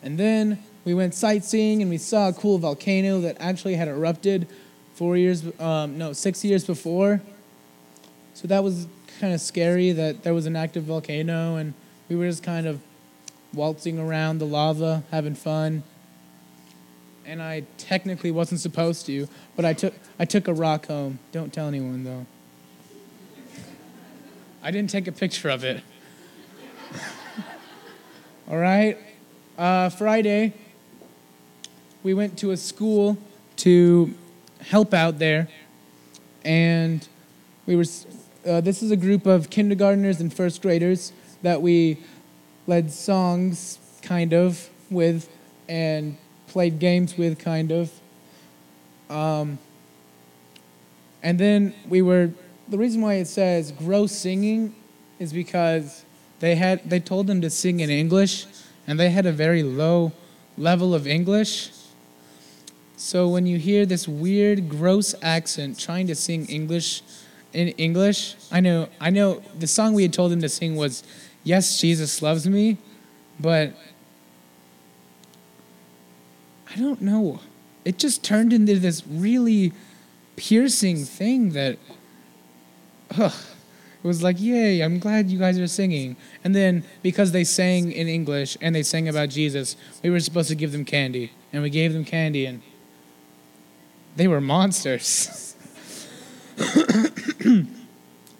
And 0.02 0.18
then 0.18 0.62
we 0.84 0.94
went 0.94 1.14
sightseeing 1.14 1.82
and 1.82 1.90
we 1.90 1.98
saw 1.98 2.28
a 2.28 2.32
cool 2.32 2.58
volcano 2.58 3.20
that 3.22 3.36
actually 3.40 3.74
had 3.74 3.88
erupted 3.88 4.46
four 4.94 5.16
years, 5.16 5.44
um, 5.58 5.98
no, 5.98 6.12
six 6.12 6.44
years 6.44 6.64
before. 6.64 7.20
So 8.34 8.48
that 8.48 8.62
was 8.62 8.86
kind 9.20 9.34
of 9.34 9.40
scary 9.40 9.92
that 9.92 10.22
there 10.22 10.34
was 10.34 10.46
an 10.46 10.56
active 10.56 10.84
volcano 10.84 11.56
and 11.56 11.74
we 12.08 12.16
were 12.16 12.26
just 12.26 12.42
kind 12.42 12.66
of 12.66 12.80
waltzing 13.52 13.98
around 13.98 14.38
the 14.38 14.46
lava, 14.46 15.02
having 15.10 15.34
fun. 15.34 15.82
And 17.26 17.42
I 17.42 17.64
technically 17.78 18.30
wasn't 18.30 18.60
supposed 18.60 19.06
to, 19.06 19.28
but 19.56 19.64
I 19.64 19.72
took 19.72 19.94
I 20.18 20.24
took 20.24 20.48
a 20.48 20.54
rock 20.54 20.86
home. 20.86 21.18
Don't 21.32 21.52
tell 21.52 21.68
anyone 21.68 22.04
though. 22.04 22.26
I 24.62 24.70
didn't 24.70 24.90
take 24.90 25.06
a 25.06 25.12
picture 25.12 25.48
of 25.48 25.64
it. 25.64 25.82
All 28.50 28.58
right. 28.58 28.98
Uh, 29.56 29.88
Friday, 29.88 30.52
we 32.02 32.12
went 32.12 32.38
to 32.40 32.50
a 32.50 32.58
school 32.58 33.16
to 33.56 34.12
help 34.60 34.92
out 34.92 35.18
there, 35.18 35.48
and 36.44 37.06
we 37.64 37.74
were. 37.74 37.84
Uh, 38.46 38.60
this 38.60 38.82
is 38.82 38.90
a 38.90 38.96
group 38.96 39.24
of 39.24 39.48
kindergartners 39.48 40.20
and 40.20 40.32
first 40.32 40.60
graders 40.60 41.12
that 41.42 41.62
we 41.62 41.98
led 42.66 42.92
songs, 42.92 43.78
kind 44.02 44.34
of, 44.34 44.68
with, 44.90 45.30
and 45.68 46.18
played 46.48 46.78
games 46.78 47.16
with, 47.16 47.38
kind 47.38 47.72
of. 47.72 47.90
Um, 49.08 49.58
and 51.22 51.38
then 51.38 51.72
we 51.88 52.02
were. 52.02 52.30
The 52.70 52.78
reason 52.78 53.02
why 53.02 53.14
it 53.14 53.26
says 53.26 53.72
gross 53.72 54.12
singing 54.12 54.74
is 55.18 55.32
because 55.32 56.04
they 56.38 56.54
had 56.54 56.88
they 56.88 57.00
told 57.00 57.26
them 57.26 57.40
to 57.40 57.50
sing 57.50 57.80
in 57.80 57.90
English, 57.90 58.46
and 58.86 58.98
they 58.98 59.10
had 59.10 59.26
a 59.26 59.32
very 59.32 59.62
low 59.62 60.12
level 60.56 60.94
of 60.94 61.06
English. 61.06 61.70
So 62.96 63.28
when 63.28 63.46
you 63.46 63.58
hear 63.58 63.86
this 63.86 64.06
weird, 64.06 64.68
gross 64.68 65.14
accent 65.20 65.78
trying 65.78 66.06
to 66.06 66.14
sing 66.14 66.46
English 66.46 67.02
in 67.52 67.68
English, 67.70 68.36
I 68.52 68.60
know, 68.60 68.88
I 69.00 69.10
know 69.10 69.42
the 69.58 69.66
song 69.66 69.94
we 69.94 70.02
had 70.02 70.12
told 70.12 70.30
them 70.30 70.40
to 70.42 70.48
sing 70.48 70.76
was 70.76 71.02
Yes, 71.42 71.80
Jesus 71.80 72.22
Loves 72.22 72.46
Me, 72.46 72.76
but 73.40 73.72
I 76.72 76.78
don't 76.78 77.00
know. 77.00 77.40
It 77.84 77.98
just 77.98 78.22
turned 78.22 78.52
into 78.52 78.78
this 78.78 79.04
really 79.06 79.72
piercing 80.36 81.04
thing 81.04 81.50
that, 81.50 81.78
ugh, 83.18 83.34
it 84.02 84.06
was 84.06 84.22
like, 84.22 84.40
yay, 84.40 84.80
I'm 84.80 84.98
glad 84.98 85.30
you 85.30 85.38
guys 85.38 85.58
are 85.58 85.66
singing. 85.66 86.16
And 86.42 86.54
then 86.54 86.84
because 87.02 87.32
they 87.32 87.44
sang 87.44 87.92
in 87.92 88.08
English 88.08 88.56
and 88.60 88.74
they 88.74 88.82
sang 88.82 89.08
about 89.08 89.28
Jesus, 89.28 89.76
we 90.02 90.08
were 90.08 90.20
supposed 90.20 90.48
to 90.48 90.54
give 90.54 90.72
them 90.72 90.86
candy. 90.86 91.32
And 91.52 91.62
we 91.62 91.68
gave 91.68 91.92
them 91.92 92.04
candy, 92.04 92.46
and 92.46 92.62
they 94.16 94.28
were 94.28 94.40
monsters. 94.40 95.56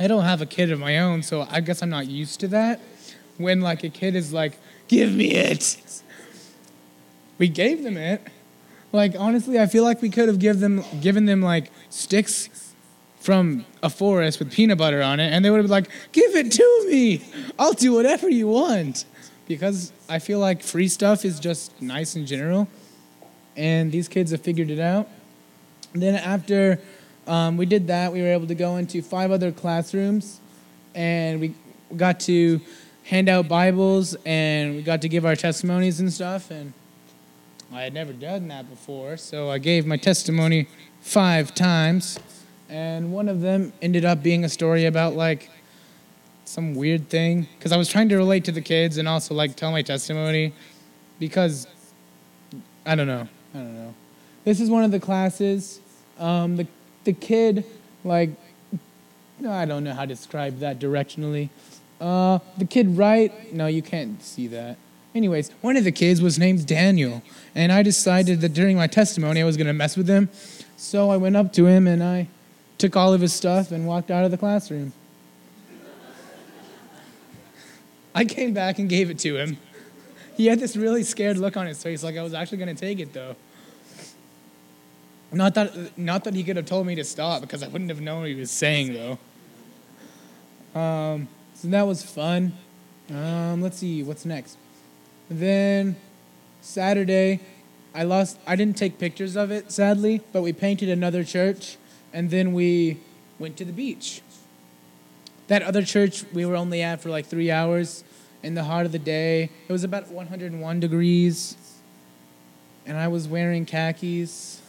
I 0.01 0.07
don't 0.07 0.23
have 0.23 0.41
a 0.41 0.47
kid 0.47 0.71
of 0.71 0.79
my 0.79 0.99
own, 0.99 1.23
so 1.23 1.47
I 1.51 1.61
guess 1.61 1.83
I'm 1.83 1.91
not 1.91 2.07
used 2.07 2.41
to 2.41 2.49
that. 2.49 2.81
When 3.37 3.61
like 3.61 3.83
a 3.83 3.89
kid 3.89 4.15
is 4.15 4.33
like, 4.33 4.59
"Give 4.87 5.13
me 5.13 5.33
it," 5.33 6.03
we 7.39 7.49
gave 7.49 7.83
them 7.83 7.97
it, 7.97 8.23
Like 8.93 9.15
honestly, 9.19 9.59
I 9.59 9.67
feel 9.67 9.83
like 9.83 10.03
we 10.03 10.11
could 10.11 10.29
have 10.29 10.39
give 10.39 10.61
them 10.61 10.85
given 11.01 11.25
them 11.25 11.43
like 11.43 11.71
sticks 11.89 12.70
from 13.21 13.65
a 13.83 13.91
forest 13.91 14.39
with 14.39 14.51
peanut 14.51 14.79
butter 14.79 15.03
on 15.03 15.21
it, 15.21 15.33
and 15.33 15.45
they 15.45 15.51
would 15.51 15.59
have 15.59 15.67
been 15.67 15.71
like, 15.71 15.91
"Give 16.13 16.35
it 16.35 16.51
to 16.53 16.87
me. 16.89 17.23
I'll 17.59 17.75
do 17.75 17.93
whatever 17.93 18.29
you 18.29 18.49
want." 18.49 19.05
Because 19.47 19.93
I 20.09 20.19
feel 20.19 20.39
like 20.39 20.63
free 20.63 20.89
stuff 20.89 21.25
is 21.25 21.39
just 21.41 21.81
nice 21.83 22.17
in 22.17 22.25
general, 22.25 22.69
and 23.57 23.93
these 23.93 24.09
kids 24.09 24.31
have 24.31 24.41
figured 24.41 24.71
it 24.71 24.81
out. 24.81 25.09
then 25.93 26.15
after 26.15 26.79
um, 27.27 27.57
we 27.57 27.67
did 27.67 27.89
that, 27.89 28.13
we 28.13 28.23
were 28.23 28.29
able 28.29 28.47
to 28.47 28.55
go 28.55 28.77
into 28.77 29.03
five 29.03 29.31
other 29.31 29.53
classrooms, 29.53 30.41
and 30.95 31.41
we 31.41 31.55
got 31.97 32.21
to 32.21 32.61
hand 33.05 33.29
out 33.29 33.49
Bibles, 33.49 34.17
and 34.25 34.77
we 34.77 34.83
got 34.83 35.03
to 35.03 35.09
give 35.09 35.27
our 35.27 35.37
testimonies 35.37 36.01
and 36.01 36.13
stuff, 36.13 36.51
and 36.51 36.73
I 37.73 37.83
had 37.83 37.95
never 37.95 38.13
done 38.13 38.49
that 38.49 38.71
before, 38.71 39.17
so 39.17 39.51
I 39.51 39.59
gave 39.59 39.87
my 39.87 39.97
testimony 39.97 40.69
five 41.01 41.55
times, 41.55 42.19
and 42.71 43.13
one 43.13 43.29
of 43.29 43.41
them 43.41 43.73
ended 43.83 44.05
up 44.05 44.23
being 44.23 44.45
a 44.45 44.49
story 44.49 44.87
about 44.87 45.15
like 45.15 45.51
some 46.45 46.75
weird 46.75 47.09
thing 47.09 47.47
because 47.59 47.73
I 47.73 47.77
was 47.77 47.89
trying 47.89 48.09
to 48.09 48.17
relate 48.17 48.45
to 48.45 48.53
the 48.53 48.61
kids 48.61 48.97
and 48.97 49.09
also 49.09 49.35
like 49.35 49.57
tell 49.57 49.73
my 49.73 49.83
testimony 49.83 50.53
because 51.19 51.67
I 52.87 52.95
don't 52.95 53.07
know, 53.07 53.29
I 53.55 53.59
don't 53.59 53.75
know. 53.75 53.95
This 54.45 54.61
is 54.61 54.71
one 54.71 54.85
of 54.85 54.91
the 54.91 55.01
classes. 55.01 55.81
Um, 56.19 56.57
the 56.57 56.67
the 57.05 57.13
kid 57.13 57.65
like 58.05 58.31
I 59.47 59.65
don't 59.65 59.85
know 59.85 59.95
how 59.95 60.03
to 60.03 60.07
describe 60.07 60.61
that 60.61 60.79
directionally. 60.79 61.51
Uh, 62.01 62.39
the 62.57 62.65
kid 62.65 62.97
right? 62.97 63.53
No, 63.53 63.67
you 63.67 63.83
can't 63.83 64.23
see 64.23 64.47
that. 64.49 64.77
Anyways, 65.15 65.51
one 65.61 65.77
of 65.77 65.85
the 65.85 65.93
kids 65.93 66.23
was 66.23 66.39
named 66.39 66.67
Daniel, 66.67 67.23
and 67.55 67.73
I 67.73 67.83
decided 67.83 68.41
that 68.43 68.55
during 68.55 68.77
my 68.77 68.87
testimony 68.87 69.41
I 69.43 69.45
was 69.45 69.57
going 69.57 69.67
to 69.67 69.73
mess 69.73 69.97
with 69.97 70.09
him. 70.09 70.29
So 70.77 71.11
I 71.11 71.17
went 71.17 71.37
up 71.37 71.53
to 71.55 71.67
him 71.67 71.87
and 71.87 72.03
I 72.03 72.29
took 72.81 72.97
all 72.97 73.13
of 73.13 73.21
his 73.21 73.33
stuff 73.33 73.71
and 73.71 73.87
walked 73.87 74.11
out 74.11 74.25
of 74.25 74.31
the 74.31 74.39
classroom. 74.39 74.93
I 78.15 78.25
came 78.25 78.53
back 78.53 78.79
and 78.79 78.89
gave 78.89 79.11
it 79.11 79.19
to 79.21 79.37
him. 79.37 79.59
He 80.37 80.47
had 80.47 80.59
this 80.59 80.77
really 80.77 81.05
scared 81.05 81.37
look 81.37 81.57
on 81.57 81.67
his 81.67 81.83
face, 81.83 82.03
like 82.03 82.17
I 82.17 82.23
was 82.23 82.35
actually 82.35 82.59
going 82.59 82.75
to 82.75 82.81
take 82.81 82.99
it 82.99 83.13
though. 83.13 83.37
Not 85.33 85.55
that, 85.55 85.97
not 85.97 86.25
that 86.25 86.35
he 86.35 86.43
could 86.43 86.57
have 86.57 86.67
told 86.67 86.87
me 86.87 86.97
to 86.97 87.05
stop, 87.05 87.41
because 87.41 87.63
I 87.63 87.69
wouldn't 87.69 87.91
have 87.91 88.01
known 88.01 88.23
what 88.23 88.31
he 88.31 88.35
was 88.35 88.51
saying 88.51 88.95
though. 88.95 89.19
Um, 90.81 91.29
so 91.55 91.69
that 91.69 91.87
was 91.87 92.03
fun. 92.03 92.53
Um, 93.11 93.61
let's 93.63 93.79
see, 93.79 94.03
what's 94.03 94.25
next? 94.25 94.57
Then 95.29 95.97
Saturday, 96.61 97.41
I 97.95 98.05
lost. 98.05 98.39
I 98.47 98.57
didn't 98.57 98.77
take 98.77 98.99
pictures 98.99 99.37
of 99.37 99.51
it, 99.51 99.71
sadly, 99.71 100.23
but 100.33 100.43
we 100.43 100.53
painted 100.53 100.89
another 100.89 101.23
church, 101.23 101.77
and 102.13 102.31
then 102.31 102.53
we 102.53 102.99
went 103.39 103.57
to 103.59 103.65
the 103.65 103.73
beach. 103.73 104.23
That 105.49 105.63
other 105.63 105.83
church 105.83 106.25
we 106.33 106.45
were 106.45 106.57
only 106.57 106.83
at 106.83 107.01
for 107.01 107.11
like 107.11 107.27
three 107.27 107.51
hours 107.51 108.05
in 108.43 108.55
the 108.55 108.65
heart 108.65 108.87
of 108.87 108.93
the 108.93 108.99
day. 108.99 109.51
It 109.69 109.73
was 109.73 109.85
about 109.85 110.09
101 110.09 110.81
degrees, 110.81 111.57
and 112.87 112.97
I 112.97 113.09
was 113.09 113.29
wearing 113.29 113.67
khakis. 113.67 114.61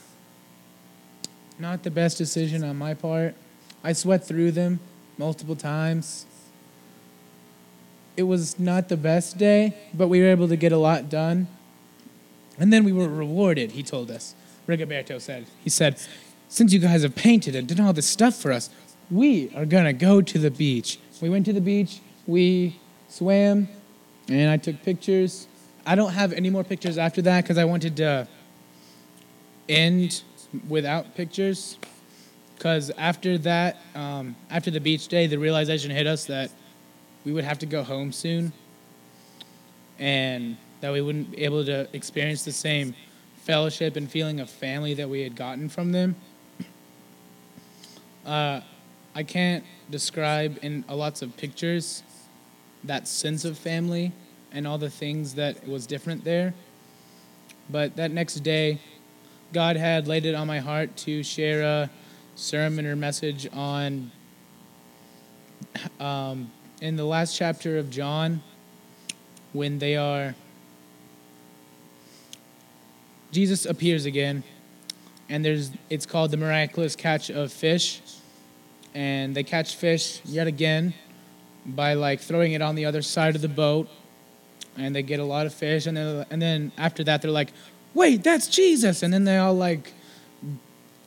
Not 1.60 1.84
the 1.84 1.91
best 1.91 2.17
decision 2.17 2.63
on 2.63 2.77
my 2.77 2.93
part. 2.93 3.36
I 3.84 3.93
sweat 3.93 4.25
through 4.25 4.51
them 4.51 4.80
multiple 5.17 5.56
times 5.56 6.25
it 8.17 8.23
was 8.23 8.60
not 8.60 8.89
the 8.89 8.97
best 8.97 9.38
day, 9.38 9.73
but 9.93 10.08
we 10.08 10.21
were 10.21 10.27
able 10.27 10.47
to 10.47 10.56
get 10.56 10.71
a 10.71 10.77
lot 10.77 11.10
done. 11.10 11.47
And 12.60 12.71
then 12.71 12.84
we 12.84 12.91
were 12.91 13.08
rewarded, 13.08 13.71
he 13.71 13.84
told 13.84 14.12
us. 14.12 14.36
Rigoberto 14.67 15.19
said. 15.19 15.47
He 15.63 15.69
said, 15.69 15.99
Since 16.51 16.73
you 16.73 16.79
guys 16.79 17.03
have 17.03 17.15
painted 17.15 17.55
and 17.55 17.65
done 17.65 17.79
all 17.79 17.93
this 17.93 18.09
stuff 18.09 18.35
for 18.35 18.51
us, 18.51 18.69
we 19.09 19.49
are 19.55 19.65
going 19.65 19.85
to 19.85 19.93
go 19.93 20.21
to 20.21 20.37
the 20.37 20.51
beach. 20.51 20.99
We 21.21 21.29
went 21.29 21.45
to 21.45 21.53
the 21.53 21.61
beach, 21.61 22.01
we 22.27 22.77
swam, 23.07 23.69
and 24.27 24.49
I 24.49 24.57
took 24.57 24.83
pictures. 24.83 25.47
I 25.85 25.95
don't 25.95 26.11
have 26.11 26.33
any 26.33 26.49
more 26.49 26.65
pictures 26.65 26.97
after 26.97 27.21
that 27.21 27.45
because 27.45 27.57
I 27.57 27.63
wanted 27.63 27.95
to 27.97 28.27
end 29.69 30.23
without 30.67 31.15
pictures. 31.15 31.77
Because 32.57 32.91
after 32.97 33.37
that, 33.37 33.77
um, 33.95 34.35
after 34.49 34.69
the 34.71 34.81
beach 34.81 35.07
day, 35.07 35.27
the 35.27 35.39
realization 35.39 35.89
hit 35.89 36.05
us 36.05 36.25
that 36.25 36.51
we 37.23 37.31
would 37.31 37.45
have 37.45 37.59
to 37.59 37.65
go 37.65 37.81
home 37.81 38.11
soon 38.11 38.51
and 39.99 40.57
that 40.81 40.91
we 40.91 40.99
wouldn't 40.99 41.31
be 41.31 41.45
able 41.45 41.63
to 41.63 41.87
experience 41.93 42.43
the 42.43 42.51
same 42.51 42.93
fellowship 43.37 43.95
and 43.95 44.11
feeling 44.11 44.41
of 44.41 44.49
family 44.49 44.93
that 44.95 45.09
we 45.09 45.21
had 45.21 45.37
gotten 45.37 45.69
from 45.69 45.93
them. 45.93 46.13
Uh, 48.25 48.62
I 49.13 49.23
can't 49.23 49.63
describe 49.89 50.60
in 50.62 50.86
lots 50.89 51.21
of 51.21 51.36
pictures 51.36 52.03
that 52.84 53.07
sense 53.07 53.45
of 53.45 53.57
family 53.57 54.12
and 54.51 54.67
all 54.67 54.77
the 54.77 54.89
things 54.89 55.36
that 55.36 55.67
was 55.67 55.86
different 55.86 56.23
there. 56.23 56.53
But 57.69 57.95
that 57.95 58.12
next 58.12 58.36
day, 58.36 58.79
God 59.53 59.75
had 59.75 60.07
laid 60.07 60.25
it 60.25 60.36
on 60.36 60.47
my 60.47 60.60
heart 60.60 60.95
to 60.97 61.23
share 61.23 61.62
a 61.62 61.89
sermon 62.36 62.86
or 62.86 62.95
message 62.95 63.47
on 63.53 64.12
um, 65.99 66.51
in 66.81 66.95
the 66.95 67.05
last 67.05 67.38
chapter 67.38 67.77
of 67.77 67.89
John 67.89 68.41
when 69.53 69.79
they 69.79 69.95
are 69.95 70.36
Jesus 73.31 73.65
appears 73.65 74.05
again 74.05 74.43
and 75.32 75.46
there's 75.46 75.72
it's 75.89 76.06
called 76.06 76.30
the 76.30 76.38
miraculous 76.38 76.96
catch 76.96 77.32
of 77.32 77.54
fish. 77.54 78.02
And 78.94 79.34
they 79.34 79.44
catch 79.44 79.78
fish 79.78 80.22
yet 80.26 80.46
again 80.46 80.94
by 81.65 81.94
like 81.94 82.20
throwing 82.20 82.52
it 82.52 82.62
on 82.62 82.76
the 82.76 82.86
other 82.86 83.02
side 83.02 83.36
of 83.36 83.41
the 83.41 83.48
boat. 83.48 83.88
And 84.78 84.94
they 84.94 85.02
get 85.02 85.22
a 85.22 85.24
lot 85.24 85.46
of 85.46 85.54
fish. 85.54 85.86
And 85.88 85.96
then 85.96 86.26
and 86.30 86.41
then 86.41 86.74
after 86.78 87.04
that 87.06 87.22
they're 87.22 87.32
like 87.32 87.54
wait 87.94 88.24
that's 88.24 88.48
Jesus. 88.48 89.04
And 89.04 89.13
then 89.13 89.24
they 89.24 89.38
all 89.38 89.54
like 89.54 89.94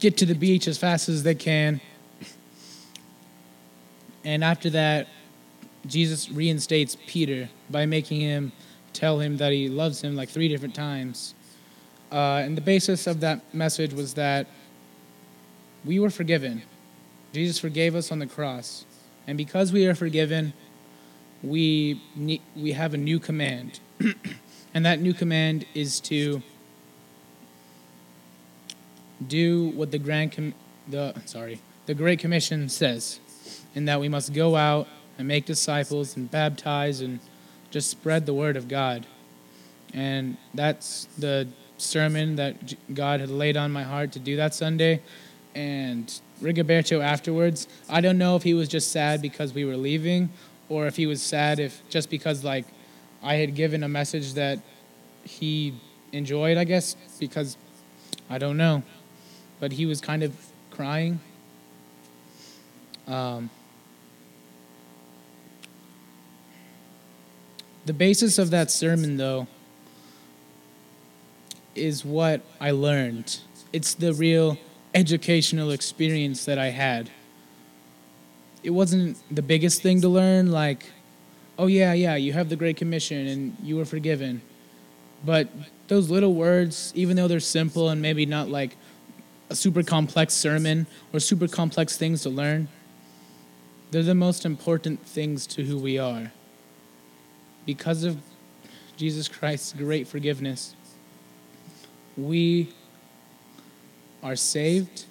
get 0.00 0.16
to 0.16 0.26
the 0.26 0.34
beach 0.34 0.66
as 0.66 0.78
fast 0.78 1.10
as 1.10 1.22
they 1.22 1.34
can. 1.34 1.82
And 4.24 4.42
after 4.42 4.70
that 4.70 5.08
Jesus 5.86 6.30
reinstates 6.30 6.96
Peter 7.06 7.50
by 7.68 7.84
making 7.84 8.22
him 8.22 8.52
tell 8.94 9.20
him 9.20 9.36
that 9.36 9.52
he 9.52 9.68
loves 9.68 10.00
him 10.00 10.16
like 10.16 10.30
three 10.30 10.48
different 10.48 10.74
times. 10.74 11.34
Uh, 12.14 12.42
and 12.44 12.56
the 12.56 12.60
basis 12.60 13.08
of 13.08 13.18
that 13.18 13.52
message 13.52 13.92
was 13.92 14.14
that 14.14 14.46
we 15.84 15.98
were 15.98 16.10
forgiven. 16.10 16.62
Jesus 17.32 17.58
forgave 17.58 17.96
us 17.96 18.12
on 18.12 18.20
the 18.20 18.26
cross. 18.26 18.84
And 19.26 19.36
because 19.36 19.72
we 19.72 19.84
are 19.86 19.96
forgiven, 19.96 20.52
we, 21.42 22.00
we 22.54 22.70
have 22.70 22.94
a 22.94 22.96
new 22.96 23.18
command. 23.18 23.80
and 24.74 24.86
that 24.86 25.00
new 25.00 25.12
command 25.12 25.66
is 25.74 25.98
to 26.02 26.40
do 29.26 29.70
what 29.70 29.90
the 29.90 29.98
grand 29.98 30.30
com- 30.32 30.54
the 30.86 31.14
sorry 31.24 31.60
the 31.86 31.94
great 31.94 32.18
commission 32.18 32.68
says 32.68 33.20
in 33.74 33.86
that 33.86 33.98
we 34.00 34.08
must 34.08 34.34
go 34.34 34.54
out 34.54 34.86
and 35.18 35.26
make 35.26 35.46
disciples 35.46 36.16
and 36.16 36.30
baptize 36.30 37.00
and 37.00 37.20
just 37.70 37.90
spread 37.90 38.26
the 38.26 38.34
word 38.34 38.56
of 38.56 38.68
God. 38.68 39.06
And 39.94 40.36
that's 40.52 41.06
the 41.16 41.48
sermon 41.84 42.36
that 42.36 42.74
God 42.94 43.20
had 43.20 43.30
laid 43.30 43.56
on 43.56 43.70
my 43.70 43.82
heart 43.82 44.12
to 44.12 44.18
do 44.18 44.36
that 44.36 44.54
Sunday. 44.54 45.02
And 45.54 46.12
Rigoberto 46.42 47.02
afterwards, 47.02 47.68
I 47.88 48.00
don't 48.00 48.18
know 48.18 48.36
if 48.36 48.42
he 48.42 48.54
was 48.54 48.68
just 48.68 48.90
sad 48.90 49.22
because 49.22 49.54
we 49.54 49.64
were 49.64 49.76
leaving 49.76 50.30
or 50.68 50.86
if 50.86 50.96
he 50.96 51.06
was 51.06 51.22
sad 51.22 51.60
if 51.60 51.80
just 51.88 52.10
because 52.10 52.42
like 52.42 52.64
I 53.22 53.34
had 53.34 53.54
given 53.54 53.82
a 53.82 53.88
message 53.88 54.34
that 54.34 54.58
he 55.22 55.74
enjoyed, 56.12 56.56
I 56.56 56.64
guess, 56.64 56.96
because 57.20 57.56
I 58.28 58.38
don't 58.38 58.56
know. 58.56 58.82
But 59.60 59.72
he 59.72 59.86
was 59.86 60.00
kind 60.00 60.22
of 60.22 60.34
crying. 60.70 61.20
Um, 63.06 63.50
The 67.86 67.92
basis 67.92 68.38
of 68.38 68.50
that 68.50 68.70
sermon, 68.70 69.18
though, 69.18 69.46
is 71.74 72.04
what 72.04 72.42
I 72.60 72.70
learned. 72.70 73.38
It's 73.72 73.94
the 73.94 74.12
real 74.12 74.58
educational 74.94 75.70
experience 75.70 76.44
that 76.44 76.58
I 76.58 76.70
had. 76.70 77.10
It 78.62 78.70
wasn't 78.70 79.18
the 79.34 79.42
biggest 79.42 79.82
thing 79.82 80.00
to 80.00 80.08
learn, 80.08 80.50
like, 80.50 80.90
oh, 81.58 81.66
yeah, 81.66 81.92
yeah, 81.92 82.16
you 82.16 82.32
have 82.32 82.48
the 82.48 82.56
Great 82.56 82.76
Commission 82.76 83.26
and 83.26 83.56
you 83.62 83.76
were 83.76 83.84
forgiven. 83.84 84.40
But 85.24 85.48
those 85.88 86.10
little 86.10 86.34
words, 86.34 86.92
even 86.94 87.16
though 87.16 87.28
they're 87.28 87.40
simple 87.40 87.88
and 87.88 88.00
maybe 88.00 88.26
not 88.26 88.48
like 88.48 88.76
a 89.50 89.56
super 89.56 89.82
complex 89.82 90.34
sermon 90.34 90.86
or 91.12 91.20
super 91.20 91.48
complex 91.48 91.96
things 91.96 92.22
to 92.22 92.30
learn, 92.30 92.68
they're 93.90 94.02
the 94.02 94.14
most 94.14 94.44
important 94.44 95.04
things 95.06 95.46
to 95.46 95.64
who 95.64 95.78
we 95.78 95.98
are 95.98 96.32
because 97.66 98.04
of 98.04 98.18
Jesus 98.96 99.28
Christ's 99.28 99.72
great 99.72 100.06
forgiveness, 100.06 100.74
we 102.16 102.72
are 104.22 104.36
saved, 104.36 105.04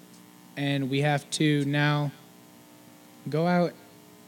and 0.57 0.89
we 0.89 1.01
have 1.01 1.29
to 1.31 1.65
now 1.65 2.11
go 3.29 3.47
out 3.47 3.73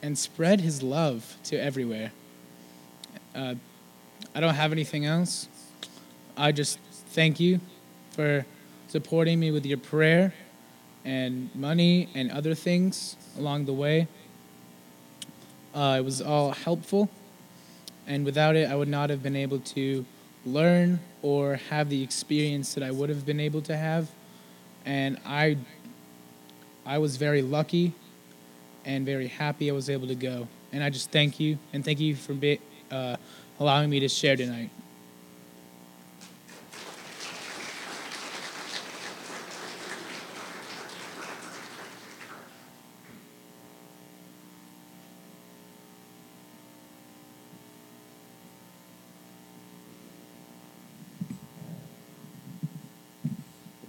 and 0.02 0.18
spread 0.18 0.62
His 0.62 0.84
love 0.84 1.36
to 1.46 1.58
everywhere. 1.58 2.12
Uh, 3.34 3.56
I 4.34 4.40
don't 4.40 4.54
have 4.54 4.72
anything 4.72 5.06
else. 5.06 5.48
I 6.38 6.52
just 6.52 6.80
thank 7.10 7.40
you 7.40 7.60
for 8.12 8.46
supporting 8.88 9.40
me 9.40 9.52
with 9.52 9.66
your 9.66 9.78
prayer 9.78 10.34
and 11.04 11.54
money 11.56 12.10
and 12.14 12.32
other 12.32 12.56
things 12.56 13.16
along 13.38 13.66
the 13.66 13.74
way. 13.74 14.08
Uh, 15.74 15.98
it 16.00 16.06
was 16.06 16.22
all 16.22 16.52
helpful, 16.52 17.10
and 18.08 18.24
without 18.26 18.56
it, 18.56 18.70
I 18.70 18.76
would 18.76 18.88
not 18.88 19.10
have 19.10 19.22
been 19.22 19.36
able 19.36 19.60
to 19.60 20.06
learn 20.46 21.00
or 21.22 21.56
have 21.70 21.90
the 21.90 22.04
experience 22.04 22.74
that 22.76 22.84
I 22.84 22.92
would 22.92 23.10
have 23.10 23.26
been 23.26 23.40
able 23.40 23.62
to 23.64 23.76
have. 23.76 24.10
And 24.86 25.20
I, 25.26 25.58
I 26.86 27.00
was 27.00 27.18
very 27.18 27.42
lucky 27.42 27.94
and 28.86 29.06
very 29.06 29.28
happy 29.28 29.70
I 29.70 29.74
was 29.74 29.90
able 29.90 30.08
to 30.08 30.16
go. 30.16 30.48
And 30.72 30.84
I 30.84 30.90
just 30.90 31.12
thank 31.12 31.40
you 31.40 31.58
and 31.74 31.84
thank 31.84 32.00
you 32.00 32.16
for 32.16 32.34
be, 32.34 32.60
uh, 32.92 33.18
allowing 33.60 33.90
me 33.90 34.00
to 34.02 34.08
share 34.08 34.36
tonight. 34.36 34.70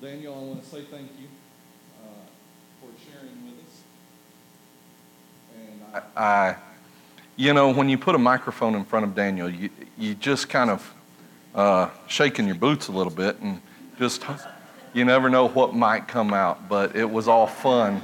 Daniel, 0.07 0.35
I 0.35 0.39
want 0.39 0.63
to 0.63 0.69
say 0.69 0.83
thank 0.83 1.11
you 1.21 1.27
uh, 2.01 2.07
for 2.81 2.87
sharing 3.11 3.45
with 3.45 3.59
us. 3.67 3.83
And 5.57 6.05
I, 6.17 6.23
I, 6.23 6.57
you 7.35 7.53
know, 7.53 7.73
when 7.73 7.89
you 7.89 7.99
put 7.99 8.15
a 8.15 8.19
microphone 8.19 8.77
in 8.77 8.85
front 8.85 9.05
of 9.05 9.17
Daniel, 9.17 9.51
you, 9.51 9.69
you 9.99 10.15
just 10.15 10.49
kind 10.49 10.71
of 10.71 10.95
uh, 11.57 11.91
shaking 12.07 12.47
your 12.47 12.55
boots 12.55 12.87
a 12.87 12.93
little 12.93 13.13
bit 13.13 13.41
and 13.41 13.61
just, 13.99 14.23
you 14.93 15.05
never 15.05 15.29
know 15.29 15.49
what 15.49 15.75
might 15.75 16.07
come 16.07 16.33
out, 16.33 16.69
but 16.69 16.95
it 16.95 17.11
was 17.11 17.27
all 17.27 17.49
fun. 17.49 18.01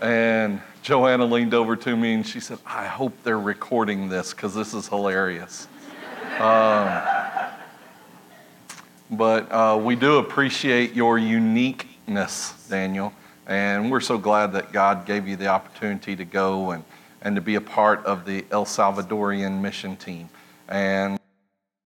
And 0.00 0.62
Joanna 0.80 1.26
leaned 1.26 1.52
over 1.52 1.76
to 1.76 1.94
me 1.94 2.14
and 2.14 2.26
she 2.26 2.40
said, 2.40 2.58
I 2.64 2.86
hope 2.86 3.12
they're 3.22 3.38
recording 3.38 4.08
this 4.08 4.32
because 4.32 4.54
this 4.54 4.72
is 4.72 4.88
hilarious. 4.88 5.68
But 9.12 9.52
uh, 9.52 9.78
we 9.78 9.94
do 9.94 10.16
appreciate 10.16 10.94
your 10.94 11.18
uniqueness, 11.18 12.66
Daniel. 12.70 13.12
And 13.46 13.90
we're 13.90 14.00
so 14.00 14.16
glad 14.16 14.52
that 14.54 14.72
God 14.72 15.04
gave 15.04 15.28
you 15.28 15.36
the 15.36 15.48
opportunity 15.48 16.16
to 16.16 16.24
go 16.24 16.70
and, 16.70 16.82
and 17.20 17.36
to 17.36 17.42
be 17.42 17.56
a 17.56 17.60
part 17.60 18.02
of 18.06 18.24
the 18.24 18.46
El 18.50 18.64
Salvadorian 18.64 19.60
mission 19.60 19.96
team. 19.96 20.30
And 20.66 21.18